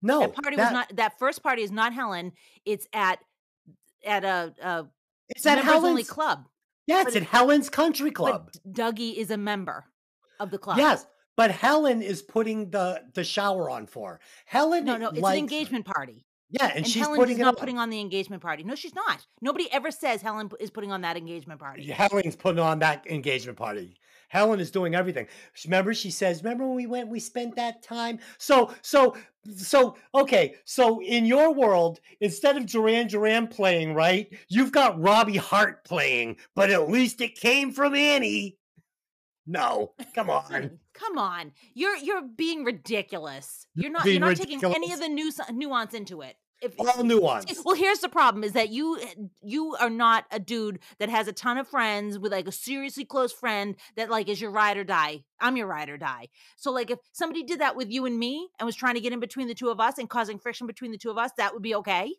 [0.00, 0.96] no that party was not.
[0.96, 2.32] That first party is not Helen.
[2.64, 3.18] It's at
[4.06, 4.86] at a, a
[5.28, 6.44] It's at members only Helen's club.
[6.86, 8.50] Yeah, but at it- Helen's Country Club.
[8.64, 9.84] But Dougie is a member
[10.40, 10.78] of the club.
[10.78, 11.06] Yes,
[11.36, 14.20] but Helen is putting the the shower on for her.
[14.46, 14.84] Helen.
[14.84, 16.24] No, no, it's likes an engagement party.
[16.50, 18.64] Yeah, and, And, she's Helen putting is not putting on the engagement party.
[18.64, 19.26] No, she's not.
[19.42, 21.84] Nobody ever says Helen is putting on that engagement party.
[21.84, 23.98] Helen's putting on that engagement party.
[24.28, 25.26] Helen is doing everything.
[25.64, 27.08] Remember, she says, "Remember when we went?
[27.08, 29.16] We spent that time." So, so,
[29.56, 29.96] so.
[30.14, 35.84] Okay, so in your world, instead of Duran Duran playing, right, you've got Robbie Hart
[35.84, 38.57] playing, but at least it came from Annie.
[39.48, 40.78] No, come on.
[40.92, 43.66] Come on, you're you're being ridiculous.
[43.74, 46.36] You're not being you're not taking any of the nuance nuance into it.
[46.60, 47.62] If, All nuance.
[47.64, 51.28] Well, here's the problem: is that you eh, you are not a dude that has
[51.28, 54.76] a ton of friends with like a seriously close friend that like is your ride
[54.76, 55.24] or die.
[55.40, 56.28] I'm your ride or die.
[56.56, 59.14] So like if somebody did that with you and me and was trying to get
[59.14, 61.54] in between the two of us and causing friction between the two of us, that
[61.54, 62.12] would be okay.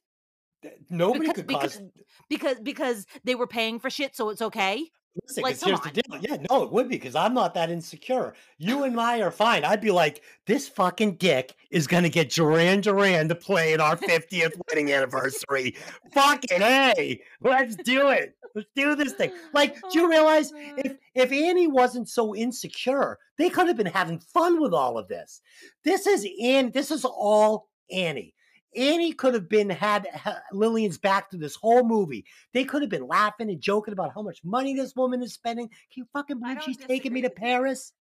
[0.89, 1.91] Nobody because, could because, cause.
[2.29, 4.89] because because they were paying for shit, so it's okay.
[5.23, 6.19] Listen, like, here's the deal.
[6.21, 8.33] Yeah, no, it would be because I'm not that insecure.
[8.57, 9.65] You and I are fine.
[9.65, 13.97] I'd be like, this fucking dick is gonna get Duran Duran to play at our
[13.97, 15.75] 50th wedding anniversary.
[16.13, 18.35] fucking hey, let's do it.
[18.55, 19.31] Let's do this thing.
[19.53, 23.85] Like, do you Oh, realize if if Annie wasn't so insecure, they could have been
[23.87, 25.41] having fun with all of this.
[25.83, 26.69] This is Annie.
[26.69, 28.33] This is all Annie.
[28.75, 30.07] Annie could have been had
[30.51, 32.25] Lillian's back through this whole movie.
[32.53, 35.67] They could have been laughing and joking about how much money this woman is spending.
[35.67, 37.29] Can you fucking believe she's taking me to.
[37.29, 37.93] Paris?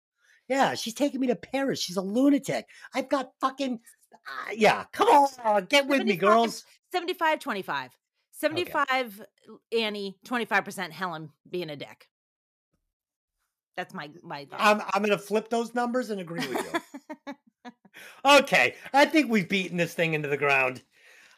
[0.49, 1.81] Yeah, she's taking me to Paris.
[1.81, 2.67] She's a lunatic.
[2.95, 3.81] I've got fucking
[4.13, 4.85] uh, yeah.
[4.93, 6.65] Come on, get with me, girls.
[6.93, 7.91] 75 25.
[8.33, 9.23] 75
[9.77, 12.09] Annie, 25% Helen being a dick.
[13.77, 14.61] That's my my thought.
[14.61, 16.83] I'm I'm gonna flip those numbers and agree with
[17.27, 17.35] you.
[18.25, 20.83] Okay, I think we've beaten this thing into the ground.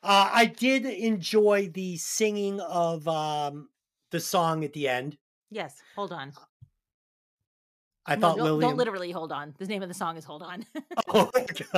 [0.03, 3.69] Uh, I did enjoy the singing of um,
[4.11, 5.19] the song at the end.
[5.51, 6.33] yes, hold on.
[8.07, 8.61] I No, thought don't, Lillian.
[8.71, 9.55] don't literally hold on.
[9.59, 10.65] The name of the song is Hold On.
[11.09, 11.31] Oh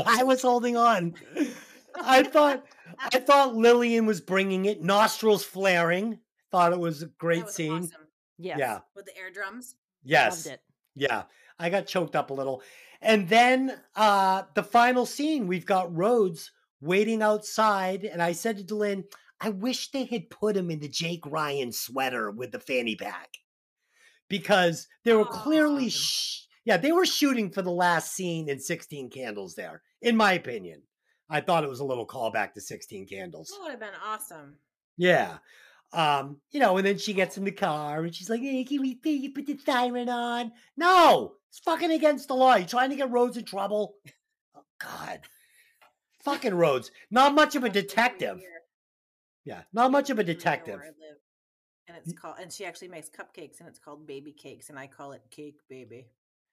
[0.06, 1.14] I was holding on.
[2.00, 2.64] I thought
[3.12, 6.20] I thought Lillian was bringing it, nostrils flaring.
[6.50, 7.72] Thought it was a great was scene.
[7.84, 8.06] awesome.
[8.38, 8.58] yes.
[8.58, 8.78] Yeah.
[8.94, 9.74] With the air drums.
[10.04, 10.46] Yes.
[10.46, 10.62] Loved it.
[10.94, 11.22] Yeah,
[11.58, 12.62] I got choked up a little.
[13.02, 16.50] And then uh the final scene, we've got Rhodes
[16.80, 19.04] waiting outside, and I said to Delyn,
[19.40, 23.28] I wish they had put him in the Jake Ryan sweater with the fanny pack.
[24.28, 25.90] Because they were clearly Aw.
[25.90, 30.34] sh- yeah, they were shooting for the last scene in 16 Candles there, in my
[30.34, 30.82] opinion.
[31.28, 33.48] I thought it was a little callback to 16 Candles.
[33.48, 34.56] That would have been awesome.
[34.96, 35.38] Yeah.
[35.92, 38.80] Um, you know, and then she gets in the car and she's like, hey, can
[38.80, 40.52] we put the siren on?
[40.76, 42.54] No, it's fucking against the law.
[42.54, 43.94] You trying to get Rhodes in trouble?
[44.56, 45.20] Oh God.
[46.24, 46.90] fucking Rhodes.
[47.10, 48.40] Not much of a detective.
[49.44, 50.76] Yeah, not much of a detective.
[50.76, 51.18] where I live.
[51.88, 54.86] And it's called, and she actually makes cupcakes, and it's called baby cakes, and I
[54.86, 56.06] call it cake baby.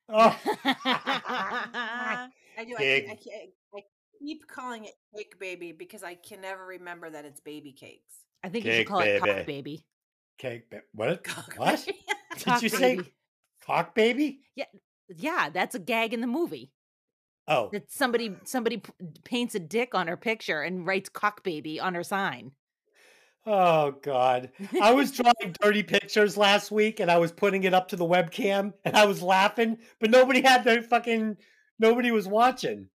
[0.10, 0.36] Oh.
[0.66, 2.30] I
[2.68, 2.76] do.
[2.78, 3.82] I, keep- I, I
[4.20, 8.14] keep calling it cake baby because I can never remember that it's baby cakes.
[8.44, 9.34] I think you should call it baby.
[9.38, 9.86] Cock Baby.
[10.40, 11.24] Cake ba- what?
[11.24, 11.86] Cock What?
[11.86, 12.00] baby.
[12.36, 13.14] Did Cock you say baby.
[13.66, 14.40] cock baby?
[14.56, 14.66] Yeah,
[15.18, 16.72] that's a gag in the movie.
[17.48, 18.92] Oh, That somebody somebody p-
[19.24, 22.52] paints a dick on her picture and writes "cock baby" on her sign.
[23.46, 24.52] oh God.
[24.82, 28.06] I was drawing dirty pictures last week and I was putting it up to the
[28.06, 31.38] webcam and I was laughing, but nobody had their fucking
[31.80, 32.90] nobody was watching.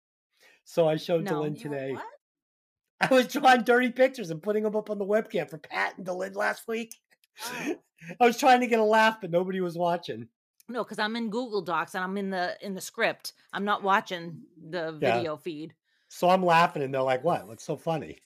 [0.65, 1.33] So I showed No.
[1.43, 1.97] Dylan today.
[3.01, 6.07] I was drawing dirty pictures and putting them up on the webcam for Pat and
[6.07, 6.95] Dylan last week.
[7.45, 7.75] Oh.
[8.21, 10.29] I was trying to get a laugh, but nobody was watching.
[10.69, 13.33] No, because I'm in Google Docs and I'm in the in the script.
[13.53, 15.17] I'm not watching the Yeah.
[15.17, 15.75] video feed.
[16.09, 17.47] So I'm laughing and they're like, what?
[17.47, 18.19] What's so funny?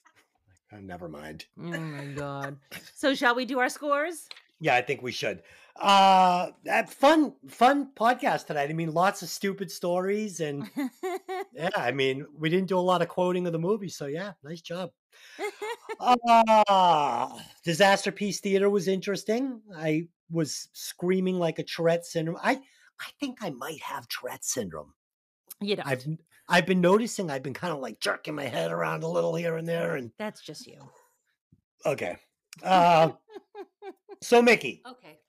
[0.71, 1.45] Oh, never mind.
[1.57, 2.57] Oh my god.
[2.95, 4.27] So shall we do our scores?
[4.59, 5.41] Yeah, I think we should.
[5.75, 6.51] Uh
[6.87, 8.69] fun, fun podcast tonight.
[8.69, 10.69] I mean, lots of stupid stories and
[11.53, 14.33] yeah, I mean, we didn't do a lot of quoting of the movie, so yeah,
[14.43, 14.91] nice job.
[15.99, 19.61] Uh, Disaster Piece Theater was interesting.
[19.75, 22.37] I was screaming like a Tourette syndrome.
[22.41, 22.53] I
[22.99, 24.93] I think I might have Tourette syndrome.
[25.61, 25.87] you don't.
[25.87, 26.05] I've
[26.47, 29.55] I've been noticing I've been kind of like jerking my head around a little here
[29.57, 30.79] and there and That's just you.
[31.85, 32.17] okay.
[32.63, 33.11] Uh
[34.21, 35.19] so Mickey, Okay.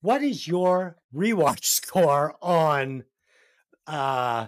[0.00, 3.04] what is your rewatch score on
[3.86, 4.46] uh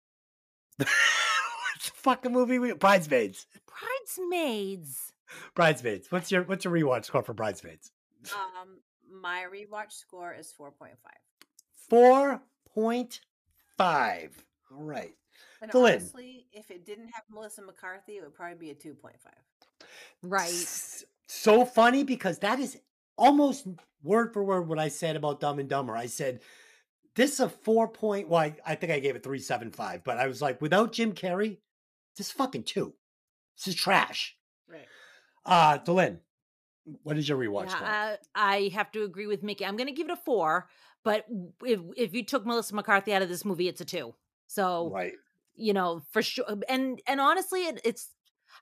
[0.78, 0.90] what's
[1.86, 3.46] the fucking movie we Bridesmaids?
[3.66, 5.12] Bridesmaids.
[5.54, 6.10] Bridesmaids.
[6.10, 7.92] What's your what's your rewatch score for Bridesmaids?
[8.34, 8.78] Um,
[9.10, 11.18] my rewatch score is four point five.
[11.88, 12.42] Four
[12.74, 13.20] point
[13.76, 14.44] five.
[14.70, 15.14] All right.
[15.62, 15.96] And Dylan.
[15.96, 19.88] honestly, if it didn't have Melissa McCarthy, it would probably be a two point five.
[20.22, 21.04] Right.
[21.26, 22.78] So funny because that is
[23.16, 23.66] almost
[24.02, 25.96] word for word what I said about Dumb and Dumber.
[25.96, 26.40] I said
[27.16, 28.28] this is a four point.
[28.28, 30.92] Well, I, I think I gave it three seven five, but I was like, without
[30.92, 31.58] Jim Carrey,
[32.16, 32.94] this is fucking two.
[33.56, 34.36] This is trash.
[34.68, 34.86] Right.
[35.44, 36.18] Uh Delin,
[37.02, 37.70] what is your rewatch?
[37.70, 39.64] Yeah, uh, I have to agree with Mickey.
[39.66, 40.68] I'm going to give it a four,
[41.04, 41.26] but
[41.64, 44.14] if if you took Melissa McCarthy out of this movie, it's a two.
[44.46, 45.12] So right.
[45.54, 46.44] you know for sure.
[46.68, 48.10] And and honestly, it, it's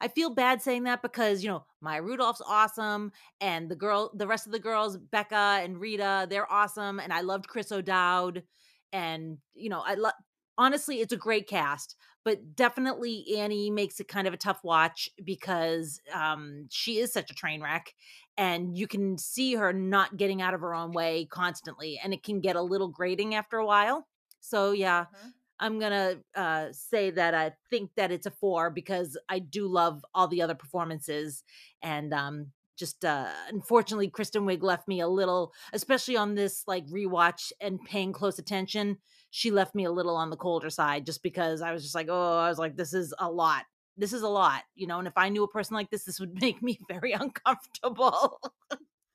[0.00, 4.26] I feel bad saying that because you know Maya Rudolph's awesome, and the girl, the
[4.26, 8.44] rest of the girls, Becca and Rita, they're awesome, and I loved Chris O'Dowd,
[8.92, 10.14] and you know I love.
[10.56, 11.94] Honestly, it's a great cast,
[12.28, 17.30] but definitely Annie makes it kind of a tough watch because um, she is such
[17.30, 17.94] a train wreck,
[18.36, 22.22] and you can see her not getting out of her own way constantly, and it
[22.22, 24.06] can get a little grating after a while.
[24.40, 25.32] So yeah, Mhm.
[25.58, 30.04] I'm gonna uh, say that I think that it's a four because I do love
[30.14, 31.42] all the other performances,
[31.80, 36.86] and um, just uh, unfortunately, Kristen Wiig left me a little, especially on this like
[36.88, 38.98] rewatch and paying close attention.
[39.30, 42.08] She left me a little on the colder side just because I was just like,
[42.10, 43.64] oh, I was like, this is a lot.
[43.96, 44.98] This is a lot, you know.
[44.98, 48.40] And if I knew a person like this, this would make me very uncomfortable.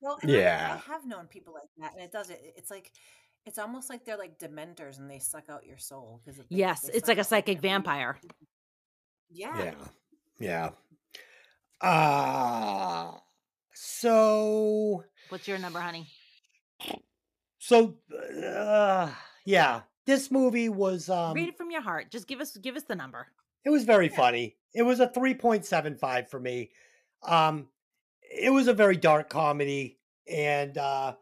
[0.02, 0.80] Well, and I- Yeah.
[0.88, 2.42] I, have known people like that, and it does it.
[2.58, 2.92] It's like
[3.46, 7.08] it's almost like they're like dementors, and they suck out your soul because yes, it's
[7.08, 8.18] like a psychic vampire.
[9.32, 9.74] Yeah.
[10.40, 10.70] Yeah.
[11.82, 11.88] Yeah.
[11.88, 13.12] Uh
[13.74, 16.08] so What's your number, honey?
[17.58, 17.96] so
[18.46, 19.10] uh,
[19.46, 22.12] yeah, this movie was um Read it from your heart.
[22.12, 23.28] Just give us give us the number.
[23.66, 24.10] It was very Yeah.
[24.10, 24.58] funny.
[24.74, 26.72] It was a 3.75 for me.
[27.22, 27.70] Um
[28.22, 31.16] it was a very dark comedy and uh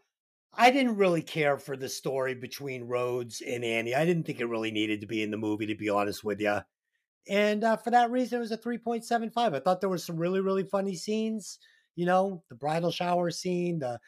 [0.54, 3.96] I didn't really care for the story between Rhodes and Annie.
[3.96, 6.42] I didn't think it really needed to be in the movie to be honest with
[6.42, 6.62] you.
[7.30, 9.56] And uh, for that reason it was a 3.75.
[9.56, 11.60] I thought there were some really really funny scenes,
[11.96, 14.00] you know, the bridal shower scene, the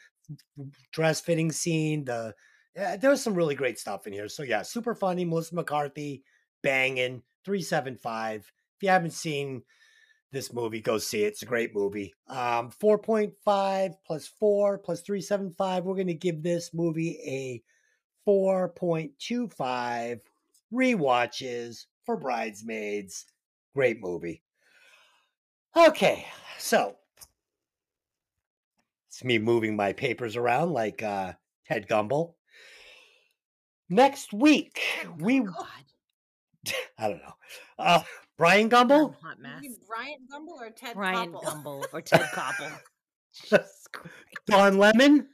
[0.92, 2.34] dress fitting scene, the
[2.76, 4.28] yeah, there was some really great stuff in here.
[4.28, 5.24] So yeah, super funny.
[5.24, 6.24] Melissa McCarthy
[6.62, 8.40] banging 375.
[8.40, 9.62] If you haven't seen
[10.32, 11.28] this movie, go see it.
[11.28, 12.12] It's a great movie.
[12.28, 15.84] Um, 4.5 plus 4 plus 375.
[15.84, 17.62] We're going to give this movie a
[18.28, 20.20] 4.25
[20.72, 23.26] rewatches for Bridesmaids.
[23.74, 24.42] Great movie.
[25.76, 26.26] Okay,
[26.58, 26.96] so
[29.08, 31.32] it's me moving my papers around like uh,
[31.66, 32.34] Ted Gumbel.
[33.88, 34.80] Next week,
[35.18, 35.54] we God,
[36.98, 37.34] I don't know.
[37.78, 38.02] Uh,
[38.38, 39.14] Brian Gumbel?
[39.22, 39.62] hot mess.
[39.62, 41.42] You mean Bryant Gumbel or Ted Ryan Koppel?
[41.44, 42.72] Gumbel or Ted Koppel.
[43.34, 44.14] Jesus Christ.
[44.46, 45.28] Don Lemon?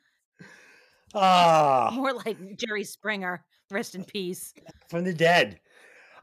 [1.14, 3.44] Ah, More like Jerry Springer.
[3.70, 4.52] Rest in peace.
[4.88, 5.60] from the dead.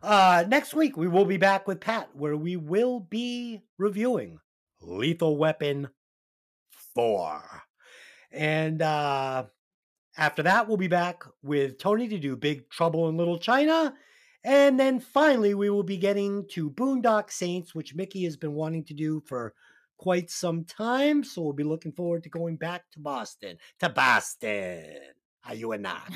[0.04, 4.38] Uh, next week, we will be back with Pat, where we will be reviewing
[4.82, 5.88] Lethal Weapon
[6.94, 7.42] 4.
[8.32, 9.46] And uh,
[10.18, 13.94] after that, we'll be back with Tony to do Big Trouble in Little China.
[14.44, 18.86] And then finally, we will be getting to Boondock Saints, which Mickey has been wanting
[18.86, 19.54] to do for
[19.98, 21.24] quite some time.
[21.24, 23.58] So we'll be looking forward to going back to Boston.
[23.80, 24.86] To Boston.
[25.46, 26.12] Are you a knock?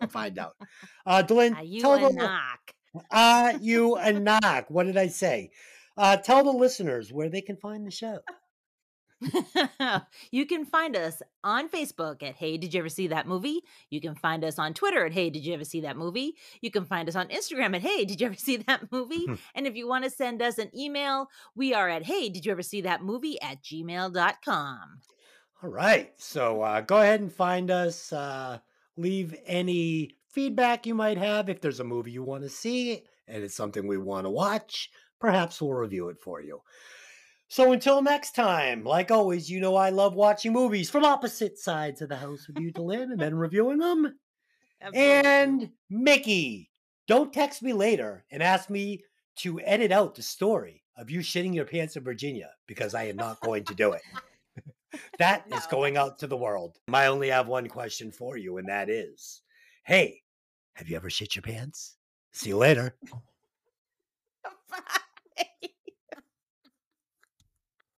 [0.00, 0.56] We'll find out.
[1.06, 2.74] Uh, Dylan, Are you tell a the, knock?
[3.12, 4.66] Are you a knock?
[4.68, 5.50] What did I say?
[5.96, 8.18] Uh, tell the listeners where they can find the show.
[10.30, 13.62] you can find us on Facebook at Hey Did You Ever See That Movie?
[13.88, 16.34] You can find us on Twitter at Hey Did You Ever See That Movie?
[16.60, 19.26] You can find us on Instagram at Hey Did You Ever See That Movie?
[19.54, 22.52] And if you want to send us an email, we are at Hey Did You
[22.52, 25.00] Ever See That Movie at gmail.com.
[25.62, 26.12] All right.
[26.18, 28.12] So uh, go ahead and find us.
[28.12, 28.58] Uh,
[28.96, 31.48] leave any feedback you might have.
[31.48, 34.90] If there's a movie you want to see and it's something we want to watch,
[35.18, 36.60] perhaps we'll review it for you.
[37.48, 42.02] So until next time, like always, you know I love watching movies from opposite sides
[42.02, 44.18] of the house with you, Delin, and then reviewing them.
[44.92, 46.70] And Mickey,
[47.06, 49.02] don't text me later and ask me
[49.36, 53.16] to edit out the story of you shitting your pants in Virginia because I am
[53.16, 54.02] not going to do it.
[55.18, 55.70] That is No.
[55.70, 56.78] going out to the world.
[56.92, 59.42] I only have one question for you, and that is
[59.84, 60.22] Hey,
[60.74, 61.96] have you ever shit your pants?
[62.32, 62.96] See you later.
[64.70, 65.68] Bye.